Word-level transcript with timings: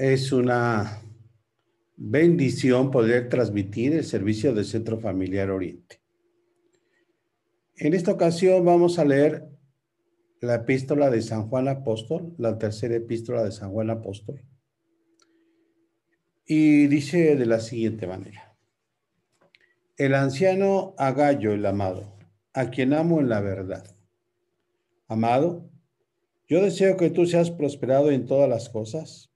Es 0.00 0.32
una 0.32 1.02
bendición 1.94 2.90
poder 2.90 3.28
transmitir 3.28 3.92
el 3.92 4.04
servicio 4.04 4.54
del 4.54 4.64
Centro 4.64 4.98
Familiar 4.98 5.50
Oriente. 5.50 6.00
En 7.76 7.92
esta 7.92 8.12
ocasión 8.12 8.64
vamos 8.64 8.98
a 8.98 9.04
leer 9.04 9.50
la 10.40 10.54
epístola 10.54 11.10
de 11.10 11.20
San 11.20 11.50
Juan 11.50 11.68
Apóstol, 11.68 12.34
la 12.38 12.56
tercera 12.56 12.96
epístola 12.96 13.44
de 13.44 13.52
San 13.52 13.72
Juan 13.72 13.90
Apóstol. 13.90 14.42
Y 16.46 16.86
dice 16.86 17.36
de 17.36 17.44
la 17.44 17.60
siguiente 17.60 18.06
manera. 18.06 18.56
El 19.98 20.14
anciano 20.14 20.94
Agallo, 20.96 21.52
el 21.52 21.66
amado, 21.66 22.16
a 22.54 22.70
quien 22.70 22.94
amo 22.94 23.20
en 23.20 23.28
la 23.28 23.42
verdad. 23.42 23.84
Amado, 25.08 25.68
yo 26.48 26.62
deseo 26.62 26.96
que 26.96 27.10
tú 27.10 27.26
seas 27.26 27.50
prosperado 27.50 28.10
en 28.10 28.24
todas 28.24 28.48
las 28.48 28.70
cosas 28.70 29.29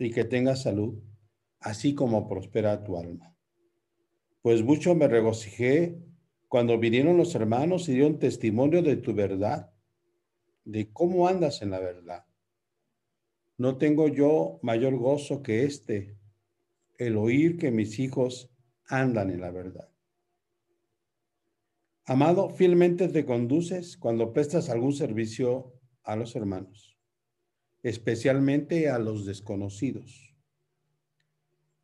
y 0.00 0.10
que 0.10 0.24
tengas 0.24 0.62
salud, 0.62 0.98
así 1.60 1.94
como 1.94 2.26
prospera 2.26 2.82
tu 2.82 2.96
alma. 2.96 3.36
Pues 4.40 4.64
mucho 4.64 4.94
me 4.94 5.06
regocijé 5.06 5.98
cuando 6.48 6.78
vinieron 6.78 7.18
los 7.18 7.34
hermanos 7.34 7.88
y 7.88 7.92
dieron 7.92 8.18
testimonio 8.18 8.82
de 8.82 8.96
tu 8.96 9.14
verdad, 9.14 9.70
de 10.64 10.90
cómo 10.90 11.28
andas 11.28 11.60
en 11.60 11.70
la 11.70 11.80
verdad. 11.80 12.24
No 13.58 13.76
tengo 13.76 14.08
yo 14.08 14.58
mayor 14.62 14.96
gozo 14.96 15.42
que 15.42 15.64
este, 15.64 16.16
el 16.96 17.18
oír 17.18 17.58
que 17.58 17.70
mis 17.70 17.98
hijos 17.98 18.50
andan 18.86 19.30
en 19.30 19.42
la 19.42 19.50
verdad. 19.50 19.90
Amado, 22.06 22.48
fielmente 22.48 23.08
te 23.08 23.26
conduces 23.26 23.98
cuando 23.98 24.32
prestas 24.32 24.70
algún 24.70 24.94
servicio 24.94 25.74
a 26.02 26.16
los 26.16 26.34
hermanos, 26.34 26.89
especialmente 27.82 28.88
a 28.88 28.98
los 28.98 29.26
desconocidos, 29.26 30.34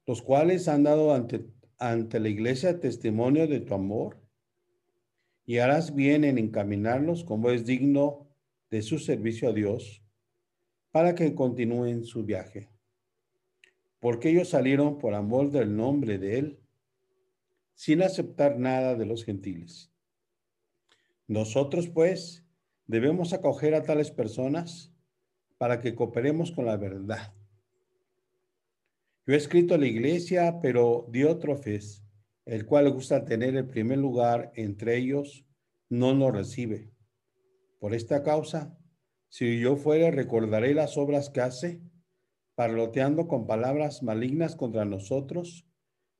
los 0.07 0.23
cuales 0.23 0.69
han 0.69 0.83
dado 0.83 1.15
ante, 1.15 1.47
ante 1.79 2.21
la 2.21 2.29
iglesia 2.29 2.81
testimonio 2.81 3.47
de 3.47 3.61
tu 3.61 3.75
amor 3.75 4.21
y 5.45 5.59
harás 5.59 5.95
bien 5.95 6.25
en 6.25 6.39
encaminarlos 6.39 7.25
como 7.25 7.51
es 7.51 7.65
digno 7.65 8.29
de 8.71 8.83
su 8.83 8.98
servicio 8.98 9.48
a 9.48 9.53
Dios 9.53 10.03
para 10.91 11.15
que 11.15 11.34
continúen 11.34 12.05
su 12.05 12.25
viaje. 12.25 12.69
Porque 14.01 14.31
ellos 14.31 14.51
salieron 14.51 14.99
por 14.99 15.15
amor 15.15 15.51
del 15.51 15.77
nombre 15.77 16.19
de 16.19 16.39
Él, 16.39 16.61
sin 17.75 18.03
aceptar 18.03 18.59
nada 18.59 18.95
de 18.95 19.06
los 19.06 19.25
gentiles. 19.25 19.91
Nosotros, 21.27 21.89
pues, 21.89 22.47
Debemos 22.87 23.33
acoger 23.33 23.75
a 23.75 23.83
tales 23.83 24.12
personas 24.12 24.93
para 25.59 25.81
que 25.81 25.95
cooperemos 25.95 26.53
con 26.53 26.67
la 26.67 26.77
verdad. 26.77 27.33
Yo 29.27 29.35
he 29.35 29.37
escrito 29.37 29.75
a 29.75 29.79
la 29.79 29.87
iglesia, 29.87 30.61
pero 30.62 31.09
Diótrofes, 31.11 32.05
el 32.45 32.65
cual 32.65 32.93
gusta 32.93 33.25
tener 33.25 33.57
el 33.57 33.67
primer 33.67 33.99
lugar 33.99 34.53
entre 34.55 34.97
ellos, 34.97 35.45
no 35.89 36.15
nos 36.15 36.33
recibe. 36.33 36.93
Por 37.81 37.95
esta 37.95 38.23
causa, 38.23 38.79
si 39.29 39.59
yo 39.59 39.77
fuere, 39.77 40.11
recordaré 40.11 40.75
las 40.75 40.97
obras 40.97 41.31
que 41.31 41.41
hace, 41.41 41.83
parloteando 42.55 43.27
con 43.27 43.47
palabras 43.47 44.03
malignas 44.03 44.55
contra 44.55 44.84
nosotros, 44.84 45.67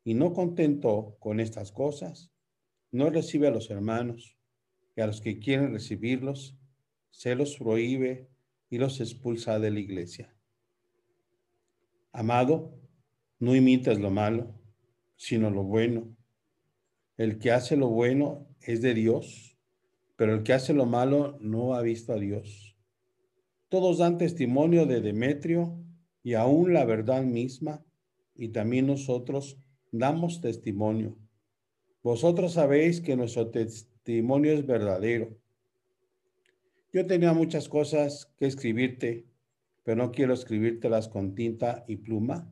y 0.03 0.15
no 0.15 0.33
contento 0.33 1.17
con 1.19 1.41
estas 1.41 1.73
cosas, 1.73 2.33
no 2.93 3.11
recibe 3.11 3.49
a 3.49 3.51
los 3.51 3.71
hermanos 3.71 4.37
y 4.95 5.01
a 5.01 5.07
los 5.07 5.21
que 5.21 5.39
quieren 5.39 5.73
recibirlos, 5.73 6.57
se 7.11 7.35
los 7.35 7.57
prohíbe 7.57 8.29
y 8.71 8.79
los 8.79 9.01
expulsa 9.01 9.59
de 9.59 9.71
la 9.71 9.81
iglesia. 9.81 10.35
Amado, 12.13 12.79
no 13.39 13.55
imites 13.55 13.99
lo 13.99 14.11
malo, 14.11 14.55
sino 15.17 15.51
lo 15.51 15.63
bueno. 15.63 16.17
El 17.17 17.39
que 17.39 17.53
hace 17.53 17.77
lo 17.77 17.89
bueno 17.89 18.49
es 18.61 18.83
de 18.83 18.95
Dios, 18.95 19.59
pero 20.17 20.35
el 20.35 20.43
que 20.43 20.53
hace 20.53 20.73
lo 20.73 20.87
malo 20.87 21.39
no 21.41 21.75
ha 21.75 21.83
visto 21.83 22.13
a 22.13 22.19
Dios. 22.19 22.77
Todos 23.69 23.99
dan 23.99 24.19
testimonio 24.19 24.87
de 24.87 25.01
Demetrio 25.01 25.79
y 26.23 26.35
aún 26.35 26.73
la 26.73 26.85
verdad 26.85 27.23
misma, 27.23 27.85
y 28.35 28.49
también 28.49 28.87
nosotros 28.87 29.59
damos 29.93 30.41
testimonio. 30.41 31.17
Vosotros 32.03 32.53
sabéis 32.53 33.01
que 33.01 33.17
nuestro 33.17 33.51
testimonio 33.51 34.53
es 34.53 34.67
verdadero. 34.67 35.37
Yo 36.93 37.07
tenía 37.07 37.33
muchas 37.33 37.69
cosas 37.69 38.33
que 38.37 38.47
escribirte, 38.47 39.27
pero 39.83 39.97
no 39.97 40.13
quiero 40.13 40.35
escribírtelas 40.35 41.09
con 41.09 41.35
tinta 41.35 41.85
y 41.87 41.97
pluma, 41.97 42.51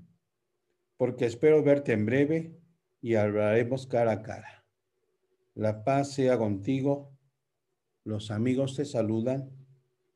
porque 0.97 1.27
espero 1.27 1.63
verte 1.63 1.93
en 1.93 2.07
breve 2.07 2.59
y 3.01 3.15
hablaremos 3.15 3.87
cara 3.87 4.13
a 4.13 4.23
cara. 4.23 4.65
La 5.55 5.85
paz 5.85 6.13
sea 6.13 6.37
contigo. 6.37 7.17
Los 8.03 8.31
amigos 8.31 8.77
te 8.77 8.85
saludan. 8.85 9.51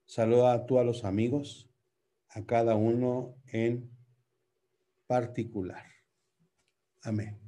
Saluda 0.05 0.67
tú 0.67 0.79
a 0.79 0.85
los 0.85 1.05
amigos, 1.05 1.69
a 2.31 2.45
cada 2.45 2.75
uno 2.75 3.37
en 3.47 3.91
particular. 5.07 5.85
Amén. 7.03 7.39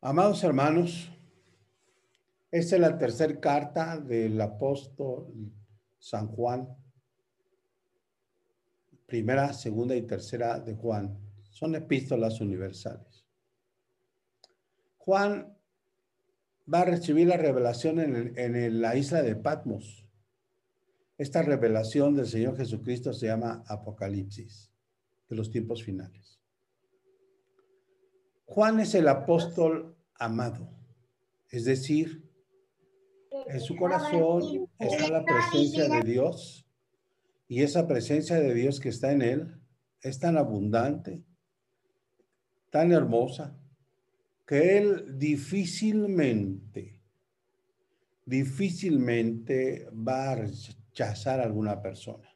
Amados 0.00 0.42
hermanos, 0.44 1.10
esta 2.54 2.76
es 2.76 2.80
la 2.80 2.96
tercera 2.96 3.40
carta 3.40 3.98
del 3.98 4.40
apóstol 4.40 5.26
San 5.98 6.28
Juan. 6.28 6.68
Primera, 9.06 9.52
segunda 9.52 9.96
y 9.96 10.02
tercera 10.02 10.60
de 10.60 10.76
Juan. 10.76 11.18
Son 11.50 11.74
epístolas 11.74 12.40
universales. 12.40 13.26
Juan 14.98 15.58
va 16.72 16.82
a 16.82 16.84
recibir 16.84 17.26
la 17.26 17.38
revelación 17.38 17.98
en, 17.98 18.38
en 18.38 18.80
la 18.80 18.94
isla 18.94 19.22
de 19.22 19.34
Patmos. 19.34 20.06
Esta 21.18 21.42
revelación 21.42 22.14
del 22.14 22.28
Señor 22.28 22.56
Jesucristo 22.56 23.12
se 23.12 23.26
llama 23.26 23.64
Apocalipsis 23.66 24.70
de 25.28 25.34
los 25.34 25.50
tiempos 25.50 25.82
finales. 25.82 26.40
Juan 28.44 28.78
es 28.78 28.94
el 28.94 29.08
apóstol 29.08 29.96
amado, 30.14 30.70
es 31.50 31.64
decir, 31.64 32.23
en 33.46 33.60
su 33.60 33.76
corazón 33.76 34.68
está 34.78 35.08
la 35.08 35.24
presencia 35.24 35.88
de 35.88 36.02
Dios. 36.02 36.66
Y 37.46 37.62
esa 37.62 37.86
presencia 37.86 38.40
de 38.40 38.54
Dios 38.54 38.80
que 38.80 38.88
está 38.88 39.12
en 39.12 39.22
él 39.22 39.60
es 40.00 40.18
tan 40.18 40.36
abundante, 40.36 41.22
tan 42.70 42.92
hermosa, 42.92 43.56
que 44.46 44.78
él 44.78 45.18
difícilmente, 45.18 47.00
difícilmente 48.24 49.88
va 49.90 50.32
a 50.32 50.34
rechazar 50.36 51.40
a 51.40 51.44
alguna 51.44 51.80
persona. 51.80 52.28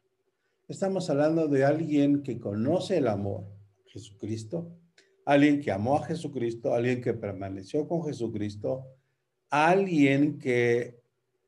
Estamos 0.67 1.09
hablando 1.11 1.49
de 1.49 1.65
alguien 1.65 2.23
que 2.23 2.39
conoce 2.39 2.99
el 2.99 3.09
amor, 3.09 3.47
Jesucristo, 3.87 4.79
alguien 5.25 5.61
que 5.61 5.73
amó 5.73 5.97
a 5.97 6.07
Jesucristo, 6.07 6.75
alguien 6.75 7.01
que 7.01 7.15
permaneció 7.15 7.87
con 7.87 8.05
Jesucristo, 8.05 8.98
alguien 9.51 10.39
que 10.39 11.01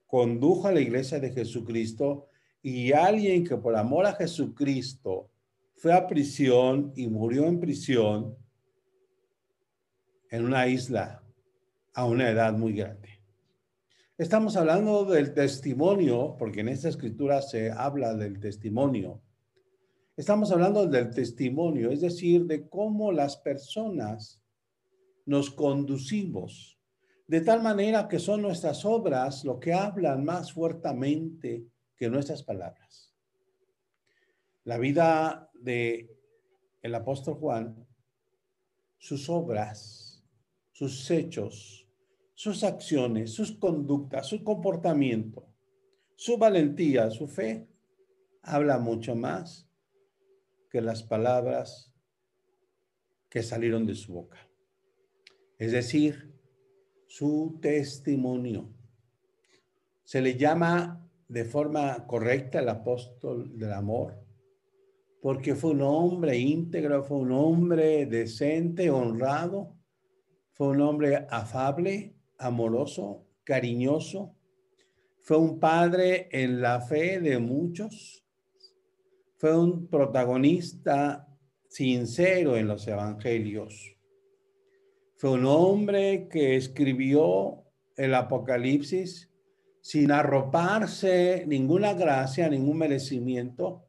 condujo 0.07 0.69
a 0.69 0.73
la 0.73 0.81
iglesia 0.81 1.21
de 1.21 1.31
Jesucristo 1.31 2.27
y 2.63 2.93
alguien 2.93 3.45
que 3.45 3.57
por 3.57 3.77
amor 3.77 4.07
a 4.07 4.15
Jesucristo 4.15 5.31
fue 5.75 5.93
a 5.93 6.07
prisión 6.07 6.93
y 6.97 7.09
murió 7.09 7.47
en 7.47 7.61
prisión 7.61 8.37
en 10.31 10.45
una 10.45 10.67
isla 10.67 11.23
a 11.95 12.05
una 12.05 12.31
edad 12.31 12.53
muy 12.53 12.75
grande. 12.75 13.21
Estamos 14.19 14.57
hablando 14.57 15.05
del 15.05 15.33
testimonio, 15.33 16.37
porque 16.39 16.61
en 16.61 16.69
esta 16.69 16.89
escritura 16.89 17.41
se 17.41 17.71
habla 17.71 18.15
del 18.15 18.39
testimonio 18.39 19.23
Estamos 20.21 20.53
hablando 20.53 20.87
del 20.87 21.13
testimonio, 21.13 21.91
es 21.91 22.03
decir, 22.03 22.45
de 22.45 22.69
cómo 22.69 23.11
las 23.11 23.39
personas 23.39 24.39
nos 25.25 25.51
conducimos, 25.51 26.79
de 27.31 27.41
tal 27.43 27.63
manera 27.63 28.09
que 28.09 28.19
son 28.19 28.43
nuestras 28.43 28.85
obras 28.85 29.45
lo 29.45 29.61
que 29.61 29.73
hablan 29.73 30.25
más 30.25 30.53
fuertemente 30.53 31.65
que 31.95 32.11
nuestras 32.11 32.43
palabras. 32.43 33.15
La 34.65 34.79
vida 34.79 35.49
de 35.55 36.11
el 36.83 36.93
apóstol 36.93 37.35
Juan, 37.35 37.87
sus 38.99 39.31
obras, 39.31 40.25
sus 40.73 41.09
hechos, 41.09 41.87
sus 42.35 42.65
acciones, 42.65 43.33
sus 43.33 43.53
conductas, 43.53 44.27
su 44.27 44.43
comportamiento, 44.43 45.47
su 46.17 46.37
valentía, 46.37 47.13
su 47.13 47.29
fe, 47.29 47.69
habla 48.43 48.81
mucho 48.81 49.15
más 49.15 49.69
que 50.69 50.81
las 50.81 51.05
palabras 51.05 51.95
que 53.29 53.45
salieron 53.45 53.87
de 53.87 53.95
su 53.95 54.15
boca. 54.15 54.49
Es 55.59 55.71
decir, 55.71 56.30
su 57.11 57.59
testimonio. 57.61 58.71
Se 60.05 60.23
le 60.23 60.37
llama 60.37 61.05
de 61.27 61.45
forma 61.45 62.07
correcta 62.07 62.61
el 62.61 62.69
apóstol 62.69 63.59
del 63.59 63.73
amor 63.73 64.31
porque 65.21 65.55
fue 65.55 65.73
un 65.73 65.83
hombre 65.83 66.39
íntegro, 66.39 67.03
fue 67.05 67.19
un 67.19 67.33
hombre 67.33 68.07
decente, 68.07 68.91
honrado, 68.91 69.77
fue 70.53 70.69
un 70.69 70.81
hombre 70.81 71.27
afable, 71.31 72.15
amoroso, 72.39 73.27
cariñoso, 73.45 74.35
fue 75.21 75.37
un 75.37 75.61
padre 75.61 76.29
en 76.33 76.63
la 76.63 76.81
fe 76.81 77.21
de 77.21 77.39
muchos, 77.39 78.25
fue 79.37 79.57
un 79.57 79.89
protagonista 79.89 81.29
sincero 81.69 82.57
en 82.57 82.67
los 82.67 82.87
evangelios, 82.89 83.97
fue 85.21 85.33
un 85.33 85.45
hombre 85.45 86.29
que 86.29 86.57
escribió 86.57 87.63
el 87.95 88.15
Apocalipsis 88.15 89.31
sin 89.83 90.13
arroparse 90.13 91.45
ninguna 91.47 91.93
gracia, 91.93 92.49
ningún 92.49 92.79
merecimiento, 92.79 93.87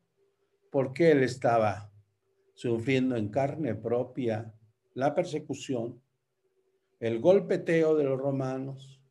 porque 0.69 1.11
él 1.11 1.23
estaba 1.23 1.89
sufriendo 2.53 3.15
en 3.15 3.29
carne 3.29 3.75
propia 3.75 4.53
la 4.93 5.15
persecución, 5.15 6.01
el 6.99 7.21
golpeteo 7.21 7.95
de 7.95 8.03
los 8.03 8.19
romanos, 8.19 9.01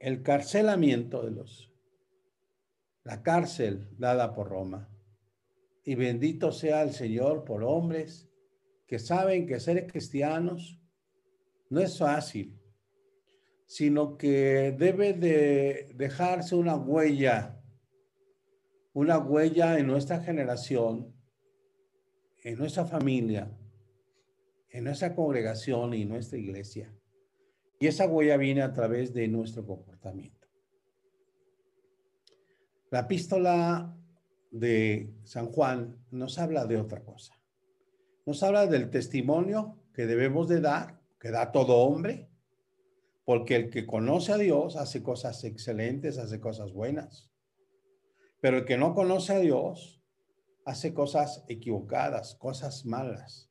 el 0.00 0.24
carcelamiento 0.24 1.22
de 1.22 1.30
los, 1.30 1.72
la 3.04 3.22
cárcel 3.22 3.88
dada 3.96 4.34
por 4.34 4.48
Roma. 4.48 4.88
Y 5.84 5.94
bendito 5.94 6.50
sea 6.50 6.82
el 6.82 6.90
Señor 6.90 7.44
por 7.44 7.62
hombres 7.62 8.27
que 8.88 8.98
saben 8.98 9.46
que 9.46 9.60
ser 9.60 9.86
cristianos 9.86 10.80
no 11.68 11.80
es 11.80 11.98
fácil, 11.98 12.58
sino 13.66 14.16
que 14.16 14.74
debe 14.76 15.12
de 15.12 15.92
dejarse 15.94 16.54
una 16.54 16.74
huella, 16.74 17.62
una 18.94 19.18
huella 19.18 19.78
en 19.78 19.86
nuestra 19.86 20.20
generación, 20.20 21.14
en 22.42 22.58
nuestra 22.58 22.86
familia, 22.86 23.54
en 24.70 24.84
nuestra 24.84 25.14
congregación 25.14 25.92
y 25.92 26.06
nuestra 26.06 26.38
iglesia. 26.38 26.90
Y 27.78 27.88
esa 27.88 28.06
huella 28.06 28.38
viene 28.38 28.62
a 28.62 28.72
través 28.72 29.12
de 29.12 29.28
nuestro 29.28 29.66
comportamiento. 29.66 30.48
La 32.90 33.00
epístola 33.00 33.94
de 34.50 35.12
San 35.24 35.52
Juan 35.52 36.06
nos 36.10 36.38
habla 36.38 36.64
de 36.64 36.78
otra 36.78 37.04
cosa. 37.04 37.37
Nos 38.28 38.42
habla 38.42 38.66
del 38.66 38.90
testimonio 38.90 39.78
que 39.94 40.04
debemos 40.04 40.48
de 40.48 40.60
dar, 40.60 41.00
que 41.18 41.30
da 41.30 41.50
todo 41.50 41.78
hombre, 41.78 42.28
porque 43.24 43.56
el 43.56 43.70
que 43.70 43.86
conoce 43.86 44.32
a 44.32 44.36
Dios 44.36 44.76
hace 44.76 45.02
cosas 45.02 45.44
excelentes, 45.44 46.18
hace 46.18 46.38
cosas 46.38 46.74
buenas. 46.74 47.30
Pero 48.42 48.58
el 48.58 48.64
que 48.66 48.76
no 48.76 48.94
conoce 48.94 49.32
a 49.32 49.38
Dios 49.38 50.02
hace 50.66 50.92
cosas 50.92 51.42
equivocadas, 51.48 52.34
cosas 52.34 52.84
malas, 52.84 53.48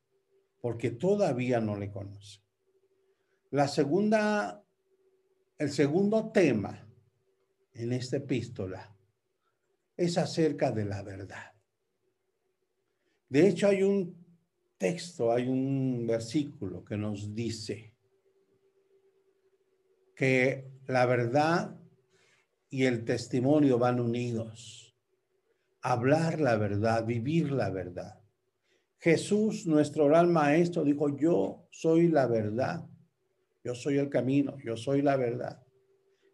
porque 0.60 0.92
todavía 0.92 1.60
no 1.60 1.74
le 1.74 1.90
conoce. 1.90 2.38
La 3.50 3.66
segunda, 3.66 4.62
el 5.58 5.72
segundo 5.72 6.30
tema 6.30 6.88
en 7.72 7.92
esta 7.92 8.18
epístola 8.18 8.96
es 9.96 10.16
acerca 10.18 10.70
de 10.70 10.84
la 10.84 11.02
verdad. 11.02 11.52
De 13.28 13.48
hecho, 13.48 13.66
hay 13.66 13.82
un 13.82 14.17
texto, 14.78 15.32
hay 15.32 15.48
un 15.48 16.06
versículo 16.06 16.84
que 16.84 16.96
nos 16.96 17.34
dice, 17.34 17.94
que 20.14 20.68
la 20.86 21.06
verdad 21.06 21.78
y 22.70 22.84
el 22.84 23.04
testimonio 23.04 23.78
van 23.78 24.00
unidos. 24.00 24.96
Hablar 25.80 26.40
la 26.40 26.56
verdad, 26.56 27.06
vivir 27.06 27.52
la 27.52 27.70
verdad. 27.70 28.20
Jesús, 28.98 29.66
nuestro 29.66 30.06
gran 30.06 30.32
maestro, 30.32 30.82
dijo, 30.82 31.16
yo 31.16 31.68
soy 31.70 32.08
la 32.08 32.26
verdad, 32.26 32.84
yo 33.62 33.74
soy 33.74 33.98
el 33.98 34.08
camino, 34.08 34.56
yo 34.58 34.76
soy 34.76 35.02
la 35.02 35.16
verdad. 35.16 35.62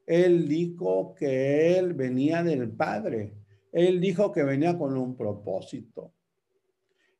Él 0.06 0.48
dijo 0.48 1.14
que 1.14 1.78
él 1.78 1.94
venía 1.94 2.42
del 2.42 2.70
Padre. 2.70 3.34
Él 3.72 4.00
dijo 4.00 4.32
que 4.32 4.44
venía 4.44 4.78
con 4.78 4.96
un 4.96 5.16
propósito. 5.16 6.14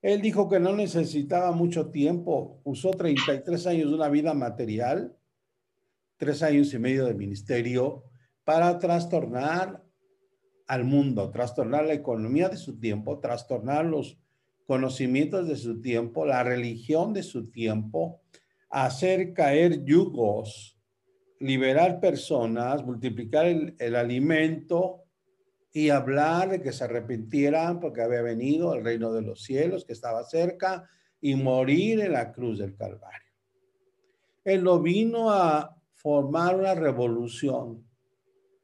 Él 0.04 0.20
dijo 0.20 0.50
que 0.50 0.60
no 0.60 0.76
necesitaba 0.76 1.50
mucho 1.52 1.90
tiempo. 1.90 2.60
Usó 2.62 2.90
33 2.90 3.66
años 3.66 3.88
de 3.88 3.96
una 3.96 4.10
vida 4.10 4.34
material 4.34 5.16
tres 6.18 6.42
años 6.42 6.74
y 6.74 6.78
medio 6.78 7.06
de 7.06 7.14
ministerio 7.14 8.04
para 8.44 8.78
trastornar 8.78 9.82
al 10.66 10.84
mundo, 10.84 11.30
trastornar 11.30 11.86
la 11.86 11.94
economía 11.94 12.50
de 12.50 12.58
su 12.58 12.78
tiempo, 12.78 13.18
trastornar 13.18 13.86
los 13.86 14.18
conocimientos 14.66 15.48
de 15.48 15.56
su 15.56 15.80
tiempo, 15.80 16.26
la 16.26 16.42
religión 16.42 17.14
de 17.14 17.22
su 17.22 17.50
tiempo, 17.50 18.20
hacer 18.68 19.32
caer 19.32 19.86
yugos, 19.86 20.78
liberar 21.40 21.98
personas, 21.98 22.84
multiplicar 22.84 23.46
el, 23.46 23.74
el 23.78 23.96
alimento 23.96 25.03
y 25.76 25.90
hablar 25.90 26.50
de 26.50 26.62
que 26.62 26.72
se 26.72 26.84
arrepintieran 26.84 27.80
porque 27.80 28.00
había 28.00 28.22
venido 28.22 28.72
el 28.74 28.84
reino 28.84 29.12
de 29.12 29.22
los 29.22 29.42
cielos, 29.42 29.84
que 29.84 29.92
estaba 29.92 30.22
cerca, 30.22 30.88
y 31.20 31.34
morir 31.34 32.00
en 32.00 32.12
la 32.12 32.32
cruz 32.32 32.60
del 32.60 32.76
Calvario. 32.76 33.32
Él 34.44 34.60
lo 34.60 34.80
vino 34.80 35.30
a 35.30 35.76
formar 35.94 36.54
una 36.54 36.74
revolución 36.74 37.84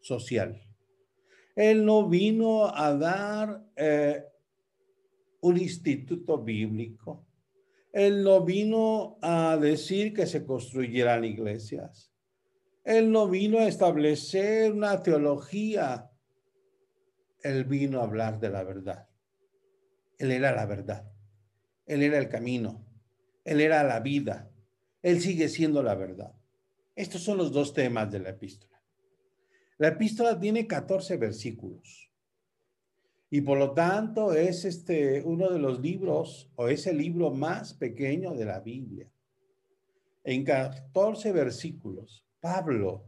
social. 0.01 0.63
Él 1.57 1.85
no 1.85 2.09
vino 2.09 2.67
a 2.67 2.95
dar 2.95 3.65
eh, 3.75 4.25
un 5.41 5.59
instituto 5.59 6.39
bíblico. 6.39 7.27
Él 7.93 8.23
no 8.23 8.45
vino 8.45 9.19
a 9.21 9.57
decir 9.57 10.13
que 10.13 10.27
se 10.27 10.45
construyeran 10.47 11.25
iglesias. 11.25 12.13
Él 12.85 13.11
no 13.11 13.27
vino 13.27 13.59
a 13.59 13.67
establecer 13.67 14.73
una 14.73 15.03
teología. 15.03 16.10
Él 17.43 17.65
vino 17.65 18.01
a 18.01 18.05
hablar 18.05 18.41
de 18.41 18.51
la 18.51 18.63
verdad. 18.63 19.09
Él 20.19 20.33
era 20.33 20.53
la 20.53 20.67
verdad. 20.67 21.11
Él 21.87 22.03
era 22.03 22.19
el 22.19 22.29
camino. 22.29 22.85
Él 23.45 23.61
era 23.61 23.83
la 23.83 24.01
vida. 24.01 24.51
Él 25.03 25.21
sigue 25.21 25.49
siendo 25.49 25.83
la 25.83 25.95
verdad. 25.95 26.33
Estos 26.95 27.23
son 27.23 27.39
los 27.39 27.53
dos 27.53 27.73
temas 27.73 28.11
de 28.11 28.21
la 28.21 28.31
epístola. 28.31 28.81
La 29.79 29.89
epístola 29.89 30.39
tiene 30.39 30.67
14 30.67 31.17
versículos 31.17 32.11
y 33.31 33.41
por 33.43 33.59
lo 33.59 33.73
tanto 33.73 34.33
es 34.33 34.65
este 34.65 35.23
uno 35.23 35.49
de 35.51 35.61
los 35.61 35.81
libros 35.81 36.51
o 36.57 36.67
es 36.67 36.87
el 36.89 36.99
libro 36.99 37.31
más 37.31 37.73
pequeño 37.75 38.35
de 38.35 38.45
la 38.45 38.59
Biblia. 38.59 39.09
En 40.25 40.45
14 40.45 41.33
versículos, 41.33 42.27
Pablo 42.41 43.05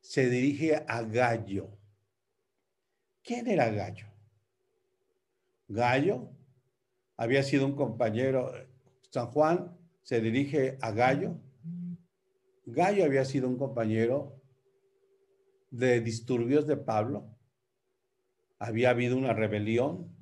se 0.00 0.28
dirige 0.28 0.84
a 0.86 1.02
Gallo. 1.02 1.70
¿Quién 3.26 3.48
era 3.48 3.68
Gallo? 3.70 4.06
Gallo 5.66 6.30
había 7.16 7.42
sido 7.42 7.66
un 7.66 7.74
compañero, 7.74 8.52
San 9.10 9.26
Juan 9.26 9.76
se 10.02 10.20
dirige 10.20 10.78
a 10.80 10.92
Gallo 10.92 11.40
Gallo 12.66 13.04
había 13.04 13.24
sido 13.24 13.48
un 13.48 13.56
compañero 13.56 14.42
de 15.70 16.00
disturbios 16.00 16.66
de 16.66 16.76
Pablo. 16.76 17.36
Había 18.58 18.90
habido 18.90 19.16
una 19.16 19.32
rebelión 19.32 20.12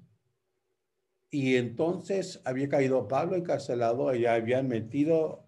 y 1.30 1.56
entonces 1.56 2.42
había 2.44 2.68
caído 2.68 3.08
Pablo 3.08 3.36
encarcelado 3.36 4.14
y 4.14 4.26
habían 4.26 4.68
metido 4.68 5.46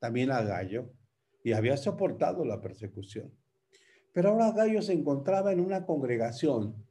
también 0.00 0.32
a 0.32 0.42
Gallo 0.42 0.92
y 1.44 1.52
había 1.52 1.76
soportado 1.76 2.44
la 2.44 2.60
persecución. 2.60 3.32
Pero 4.12 4.30
ahora 4.30 4.50
Gallo 4.50 4.82
se 4.82 4.94
encontraba 4.94 5.52
en 5.52 5.60
una 5.60 5.86
congregación 5.86 6.84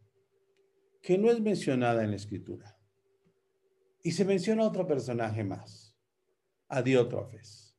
que 1.01 1.17
no 1.17 1.31
es 1.31 1.41
mencionada 1.41 2.03
en 2.03 2.11
la 2.11 2.15
escritura. 2.15 2.77
Y 4.03 4.11
se 4.11 4.25
menciona 4.25 4.65
otro 4.65 4.87
personaje 4.87 5.43
más, 5.43 5.95
a 6.67 6.81
Diótrofes. 6.81 7.75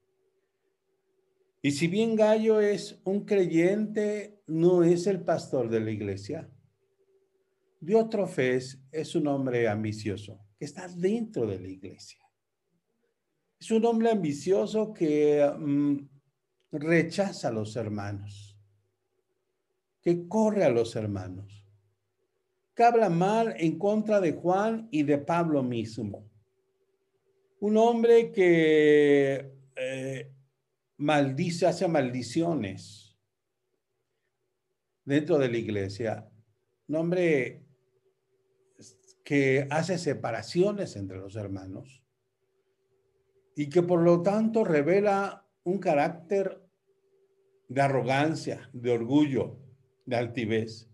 Y 1.62 1.70
si 1.70 1.86
bien 1.86 2.16
Gallo 2.16 2.60
es 2.60 3.00
un 3.04 3.24
creyente, 3.24 4.42
no 4.46 4.82
es 4.82 5.06
el 5.06 5.22
pastor 5.22 5.68
de 5.68 5.80
la 5.80 5.90
iglesia. 5.92 6.50
Diótrofes 7.80 8.80
es 8.90 9.14
un 9.14 9.28
hombre 9.28 9.68
ambicioso 9.68 10.40
que 10.58 10.64
está 10.64 10.88
dentro 10.88 11.46
de 11.46 11.60
la 11.60 11.68
iglesia. 11.68 12.20
Es 13.58 13.70
un 13.70 13.84
hombre 13.84 14.10
ambicioso 14.10 14.92
que 14.92 15.48
mm, 15.56 15.96
rechaza 16.72 17.48
a 17.48 17.52
los 17.52 17.76
hermanos, 17.76 18.58
que 20.00 20.26
corre 20.26 20.64
a 20.64 20.70
los 20.70 20.96
hermanos, 20.96 21.61
que 22.74 22.82
habla 22.82 23.08
mal 23.08 23.54
en 23.58 23.78
contra 23.78 24.20
de 24.20 24.32
Juan 24.32 24.88
y 24.90 25.02
de 25.02 25.18
Pablo 25.18 25.62
mismo. 25.62 26.28
Un 27.60 27.76
hombre 27.76 28.32
que 28.32 29.52
eh, 29.76 30.32
maldice, 30.96 31.66
hace 31.66 31.86
maldiciones 31.86 33.16
dentro 35.04 35.38
de 35.38 35.48
la 35.48 35.58
iglesia. 35.58 36.28
nombre 36.86 37.62
que 37.62 37.72
que 39.24 39.66
hace 39.70 39.98
separaciones 39.98 40.96
entre 40.96 41.18
los 41.18 41.36
hermanos 41.36 42.02
y 43.54 43.68
que 43.68 43.82
por 43.82 44.00
lo 44.00 44.22
tanto 44.22 44.64
revela 44.64 45.46
un 45.64 45.78
carácter 45.78 46.60
de 47.68 47.80
arrogancia, 47.80 48.68
de 48.72 48.90
orgullo, 48.90 49.58
de 50.06 50.16
altivez. 50.16 50.91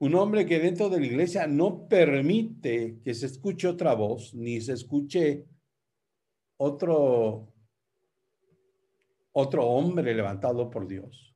Un 0.00 0.14
hombre 0.14 0.44
que 0.44 0.58
dentro 0.58 0.88
de 0.88 1.00
la 1.00 1.06
iglesia 1.06 1.46
no 1.46 1.88
permite 1.88 2.98
que 3.02 3.14
se 3.14 3.26
escuche 3.26 3.68
otra 3.68 3.94
voz, 3.94 4.34
ni 4.34 4.60
se 4.60 4.72
escuche 4.72 5.44
otro, 6.56 7.52
otro 9.32 9.66
hombre 9.66 10.14
levantado 10.14 10.68
por 10.68 10.86
Dios. 10.86 11.34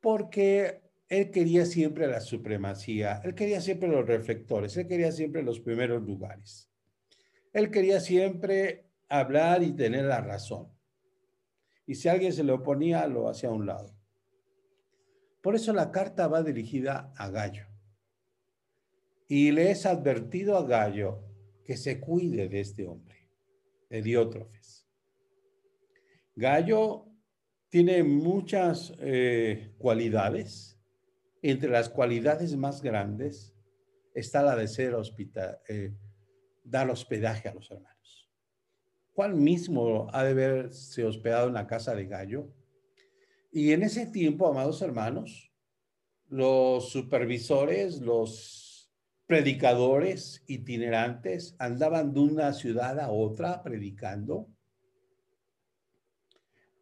Porque 0.00 0.80
él 1.08 1.30
quería 1.30 1.64
siempre 1.64 2.06
la 2.06 2.20
supremacía, 2.20 3.20
él 3.24 3.34
quería 3.34 3.60
siempre 3.60 3.88
los 3.88 4.06
reflectores, 4.06 4.76
él 4.76 4.86
quería 4.86 5.12
siempre 5.12 5.42
los 5.42 5.60
primeros 5.60 6.02
lugares. 6.02 6.70
Él 7.52 7.70
quería 7.70 8.00
siempre 8.00 8.84
hablar 9.08 9.62
y 9.62 9.72
tener 9.72 10.04
la 10.04 10.20
razón. 10.20 10.68
Y 11.86 11.94
si 11.94 12.08
alguien 12.08 12.32
se 12.32 12.44
le 12.44 12.52
oponía, 12.52 13.06
lo 13.06 13.28
hacía 13.28 13.48
a 13.48 13.52
un 13.52 13.66
lado. 13.66 13.97
Por 15.40 15.54
eso 15.54 15.72
la 15.72 15.90
carta 15.90 16.26
va 16.28 16.42
dirigida 16.42 17.12
a 17.16 17.30
Gallo. 17.30 17.66
Y 19.28 19.50
le 19.52 19.70
es 19.70 19.86
advertido 19.86 20.56
a 20.56 20.64
Gallo 20.64 21.22
que 21.64 21.76
se 21.76 22.00
cuide 22.00 22.48
de 22.48 22.60
este 22.60 22.86
hombre, 22.86 23.28
de 23.90 24.02
Diótrofes. 24.02 24.86
Gallo 26.34 27.06
tiene 27.68 28.02
muchas 28.02 28.92
eh, 29.00 29.74
cualidades. 29.78 30.78
Entre 31.42 31.70
las 31.70 31.88
cualidades 31.88 32.56
más 32.56 32.82
grandes 32.82 33.54
está 34.14 34.42
la 34.42 34.56
de 34.56 34.66
ser 34.66 34.94
eh, 35.68 35.94
dar 36.64 36.90
hospedaje 36.90 37.48
a 37.48 37.54
los 37.54 37.70
hermanos. 37.70 38.30
¿Cuál 39.12 39.34
mismo 39.34 40.08
ha 40.12 40.24
de 40.24 40.30
haberse 40.30 41.04
hospedado 41.04 41.48
en 41.48 41.54
la 41.54 41.66
casa 41.66 41.94
de 41.94 42.06
Gallo? 42.06 42.52
Y 43.50 43.72
en 43.72 43.82
ese 43.82 44.06
tiempo, 44.06 44.46
amados 44.46 44.82
hermanos, 44.82 45.50
los 46.28 46.90
supervisores, 46.90 48.00
los 48.00 48.90
predicadores 49.26 50.42
itinerantes 50.46 51.54
andaban 51.58 52.12
de 52.12 52.20
una 52.20 52.52
ciudad 52.52 52.98
a 52.98 53.10
otra 53.10 53.62
predicando. 53.62 54.48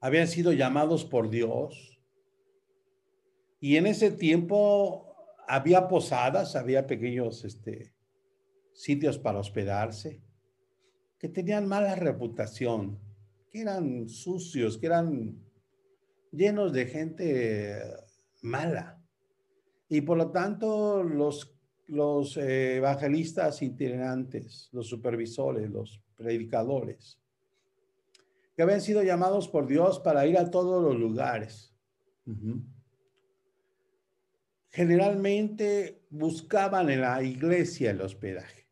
Habían 0.00 0.28
sido 0.28 0.52
llamados 0.52 1.04
por 1.04 1.30
Dios. 1.30 2.00
Y 3.60 3.76
en 3.76 3.86
ese 3.86 4.10
tiempo 4.10 5.14
había 5.48 5.88
posadas, 5.88 6.56
había 6.56 6.86
pequeños 6.86 7.44
este, 7.44 7.94
sitios 8.72 9.18
para 9.18 9.38
hospedarse, 9.38 10.22
que 11.18 11.28
tenían 11.28 11.66
mala 11.66 11.94
reputación, 11.94 12.98
que 13.50 13.62
eran 13.62 14.08
sucios, 14.08 14.76
que 14.76 14.86
eran 14.86 15.45
llenos 16.32 16.72
de 16.72 16.86
gente 16.86 17.82
mala. 18.42 19.00
Y 19.88 20.00
por 20.00 20.18
lo 20.18 20.30
tanto, 20.30 21.02
los, 21.02 21.54
los 21.86 22.36
eh, 22.36 22.76
evangelistas 22.76 23.62
itinerantes, 23.62 24.68
los 24.72 24.88
supervisores, 24.88 25.70
los 25.70 26.00
predicadores, 26.16 27.18
que 28.54 28.62
habían 28.62 28.80
sido 28.80 29.02
llamados 29.02 29.48
por 29.48 29.66
Dios 29.66 30.00
para 30.00 30.26
ir 30.26 30.38
a 30.38 30.50
todos 30.50 30.82
los 30.82 30.96
lugares. 30.96 31.74
Generalmente 34.70 36.02
buscaban 36.10 36.90
en 36.90 37.02
la 37.02 37.22
iglesia 37.22 37.90
el 37.90 38.00
hospedaje. 38.00 38.66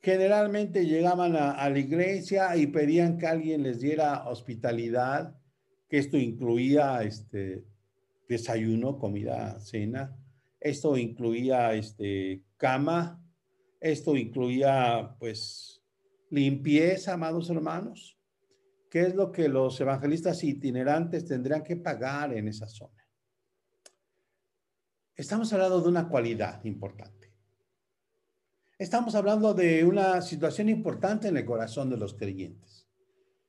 Generalmente 0.00 0.86
llegaban 0.86 1.36
a 1.36 1.68
la 1.68 1.78
iglesia 1.78 2.56
y 2.56 2.68
pedían 2.68 3.18
que 3.18 3.26
alguien 3.26 3.62
les 3.62 3.80
diera 3.80 4.26
hospitalidad 4.28 5.38
que 5.88 5.98
esto 5.98 6.16
incluía 6.16 7.02
este, 7.02 7.64
desayuno, 8.28 8.98
comida, 8.98 9.58
cena, 9.60 10.16
esto 10.60 10.96
incluía 10.96 11.72
este, 11.74 12.44
cama, 12.56 13.24
esto 13.80 14.16
incluía 14.16 15.16
pues 15.18 15.82
limpieza, 16.30 17.14
amados 17.14 17.48
hermanos. 17.48 18.16
¿Qué 18.90 19.02
es 19.02 19.14
lo 19.14 19.30
que 19.30 19.48
los 19.48 19.80
evangelistas 19.80 20.42
itinerantes 20.44 21.26
tendrían 21.26 21.62
que 21.62 21.76
pagar 21.76 22.34
en 22.34 22.48
esa 22.48 22.66
zona? 22.66 23.06
Estamos 25.14 25.52
hablando 25.52 25.80
de 25.80 25.88
una 25.88 26.08
cualidad 26.08 26.64
importante. 26.64 27.34
Estamos 28.78 29.14
hablando 29.14 29.52
de 29.54 29.84
una 29.84 30.22
situación 30.22 30.68
importante 30.68 31.28
en 31.28 31.36
el 31.36 31.44
corazón 31.44 31.90
de 31.90 31.96
los 31.96 32.14
creyentes. 32.14 32.88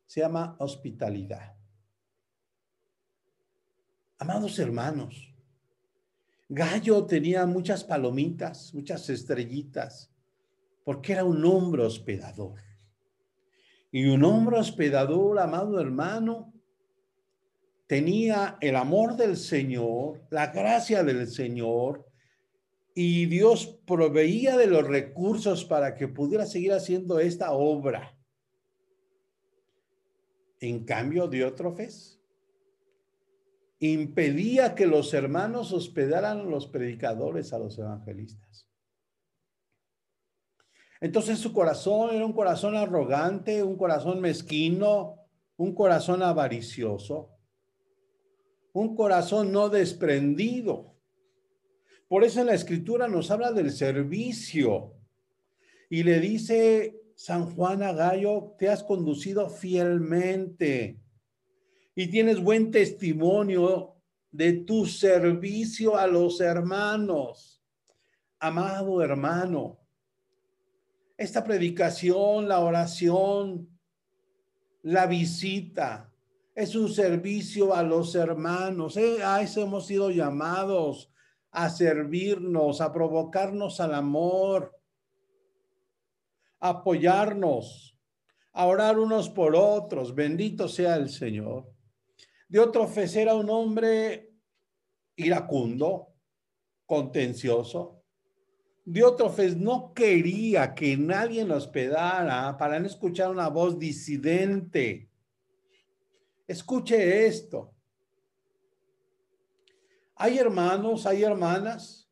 Se 0.07 0.21
llama 0.21 0.55
hospitalidad. 0.59 1.58
Amados 4.21 4.59
hermanos, 4.59 5.33
Gallo 6.49 7.05
tenía 7.05 7.45
muchas 7.45 7.85
palomitas, 7.85 8.73
muchas 8.73 9.09
estrellitas, 9.09 10.11
porque 10.83 11.13
era 11.13 11.23
un 11.23 11.45
hombre 11.45 11.83
hospedador. 11.83 12.59
Y 13.89 14.07
un 14.07 14.25
hombre 14.25 14.57
hospedador, 14.59 15.39
amado 15.39 15.79
hermano, 15.79 16.53
tenía 17.87 18.57
el 18.59 18.75
amor 18.75 19.15
del 19.15 19.37
Señor, 19.37 20.27
la 20.31 20.47
gracia 20.47 21.01
del 21.01 21.25
Señor, 21.29 22.05
y 22.93 23.25
Dios 23.27 23.79
proveía 23.87 24.57
de 24.57 24.67
los 24.67 24.85
recursos 24.85 25.63
para 25.63 25.95
que 25.95 26.09
pudiera 26.09 26.45
seguir 26.45 26.73
haciendo 26.73 27.21
esta 27.21 27.53
obra. 27.53 28.19
En 30.59 30.83
cambio, 30.83 31.29
Diótrofes 31.29 32.18
impedía 33.79 34.75
que 34.75 34.85
los 34.85 35.13
hermanos 35.13 35.71
hospedaran 35.71 36.39
a 36.41 36.43
los 36.43 36.67
predicadores, 36.67 37.53
a 37.53 37.59
los 37.59 37.77
evangelistas. 37.77 38.67
Entonces 41.01 41.39
su 41.39 41.53
corazón 41.53 42.13
era 42.13 42.25
un 42.25 42.33
corazón 42.33 42.75
arrogante, 42.75 43.63
un 43.63 43.77
corazón 43.77 44.19
mezquino, 44.19 45.15
un 45.55 45.73
corazón 45.73 46.23
avaricioso, 46.23 47.37
un 48.73 48.95
corazón 48.95 49.51
no 49.53 49.69
desprendido. 49.69 50.95
Por 52.09 52.25
eso 52.25 52.41
en 52.41 52.47
la 52.47 52.53
escritura 52.53 53.07
nos 53.07 53.31
habla 53.31 53.53
del 53.53 53.71
servicio 53.71 54.93
y 55.89 56.03
le 56.03 56.19
dice 56.19 56.99
San 57.15 57.53
Juan 57.55 57.81
a 57.83 57.93
Gallo, 57.93 58.55
te 58.57 58.67
has 58.67 58.83
conducido 58.83 59.49
fielmente 59.49 60.99
y 61.99 62.07
tienes 62.07 62.41
buen 62.41 62.71
testimonio 62.71 63.97
de 64.31 64.53
tu 64.53 64.85
servicio 64.85 65.97
a 65.97 66.07
los 66.07 66.39
hermanos. 66.39 67.61
Amado 68.39 69.03
hermano, 69.03 69.81
esta 71.17 71.43
predicación, 71.43 72.47
la 72.47 72.61
oración, 72.61 73.67
la 74.81 75.07
visita, 75.07 76.09
es 76.55 76.73
un 76.73 76.87
servicio 76.87 77.75
a 77.75 77.83
los 77.83 78.15
hermanos. 78.15 78.95
Eh, 78.95 79.21
a 79.21 79.41
eso 79.41 79.61
hemos 79.61 79.85
sido 79.85 80.09
llamados, 80.09 81.11
a 81.51 81.69
servirnos, 81.69 82.79
a 82.79 82.93
provocarnos 82.93 83.81
al 83.81 83.93
amor, 83.93 84.73
a 86.61 86.69
apoyarnos, 86.69 87.99
a 88.53 88.65
orar 88.67 88.97
unos 88.97 89.29
por 89.29 89.53
otros. 89.53 90.15
Bendito 90.15 90.69
sea 90.69 90.95
el 90.95 91.09
Señor. 91.09 91.77
Diótrofes 92.49 93.15
era 93.15 93.35
un 93.35 93.47
hombre 93.51 94.33
iracundo, 95.15 96.15
contencioso. 96.87 98.03
Diótrofes 98.83 99.55
no 99.55 99.93
quería 99.93 100.73
que 100.73 100.97
nadie 100.97 101.45
lo 101.45 101.55
hospedara 101.55 102.57
para 102.57 102.79
no 102.79 102.87
escuchar 102.87 103.29
una 103.29 103.49
voz 103.49 103.77
disidente. 103.77 105.11
Escuche 106.47 107.27
esto. 107.27 107.75
Hay 110.15 110.39
hermanos, 110.39 111.05
hay 111.05 111.23
hermanas 111.23 112.09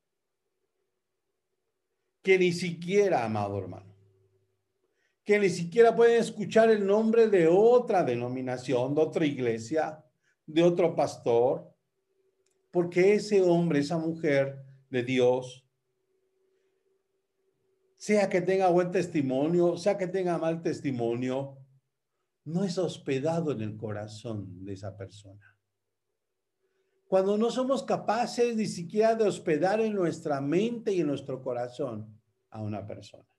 que 2.22 2.38
ni 2.38 2.53
siquiera, 2.53 3.25
amado 3.25 3.58
hermano, 3.58 3.98
que 5.24 5.39
ni 5.39 5.50
siquiera 5.50 5.96
pueden 5.96 6.22
escuchar 6.22 6.70
el 6.70 6.86
nombre 6.86 7.27
de 7.27 7.48
otra 7.48 8.03
denominación, 8.03 8.94
de 8.94 9.01
otra 9.01 9.25
iglesia, 9.25 10.03
de 10.48 10.63
otro 10.63 10.96
pastor, 10.96 11.72
porque 12.72 13.13
ese 13.13 13.42
hombre, 13.42 13.80
esa 13.80 13.98
mujer 13.98 14.63
de 14.89 15.04
Dios, 15.04 15.66
sea 17.98 18.30
que 18.30 18.42
tenga 18.42 18.70
buen 18.70 18.92
testimonio, 18.92 19.77
sea 19.77 19.98
que 19.98 20.08
tenga 20.08 20.38
mal 20.38 20.62
testimonio, 20.62 21.58
no 22.46 22.63
es 22.63 22.77
hospedado 22.77 23.51
en 23.51 23.62
el 23.62 23.75
corazón 23.75 24.63
de 24.63 24.74
esa 24.74 24.96
persona. 24.96 25.58
Cuando 27.08 27.38
no 27.38 27.50
somos 27.50 27.84
capaces 27.84 28.56
ni 28.56 28.66
siquiera 28.66 29.16
de 29.16 29.25
hospedar 29.25 29.82
en 29.82 29.94
nuestra 29.94 30.39
mente 30.39 30.94
y 30.94 31.01
en 31.01 31.08
nuestro 31.08 31.42
corazón 31.42 32.20
a 32.50 32.62
una 32.62 32.86
persona. 32.86 33.37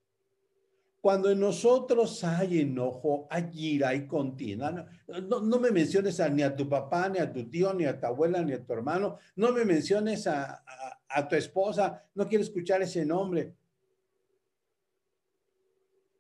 Cuando 1.01 1.31
en 1.31 1.39
nosotros 1.39 2.25
hay 2.25 2.61
enojo, 2.61 3.29
hay 3.31 3.51
ira, 3.53 3.91
hay 3.91 4.07
contienda. 4.07 4.89
No, 5.07 5.41
no, 5.41 5.61
me 5.61 5.71
menciones 5.71 6.19
a, 6.19 6.29
ni 6.29 6.43
a 6.43 6.55
tu 6.55 6.69
papá, 6.69 7.09
ni 7.09 7.19
a 7.19 7.33
tu 7.33 7.49
tío, 7.49 7.73
ni 7.73 7.85
a 7.85 7.99
tu 7.99 8.07
abuela, 8.07 8.43
ni 8.43 8.53
a 8.53 8.65
tu 8.65 8.73
hermano. 8.73 9.19
No 9.37 9.53
me 9.53 9.65
menciones 9.65 10.27
a, 10.27 10.65
a 11.09 11.29
tu 11.29 11.37
esposa. 11.37 12.05
No 12.15 12.27
quiero 12.27 12.43
escuchar 12.43 12.83
ese 12.83 13.07
nombre. 13.07 13.55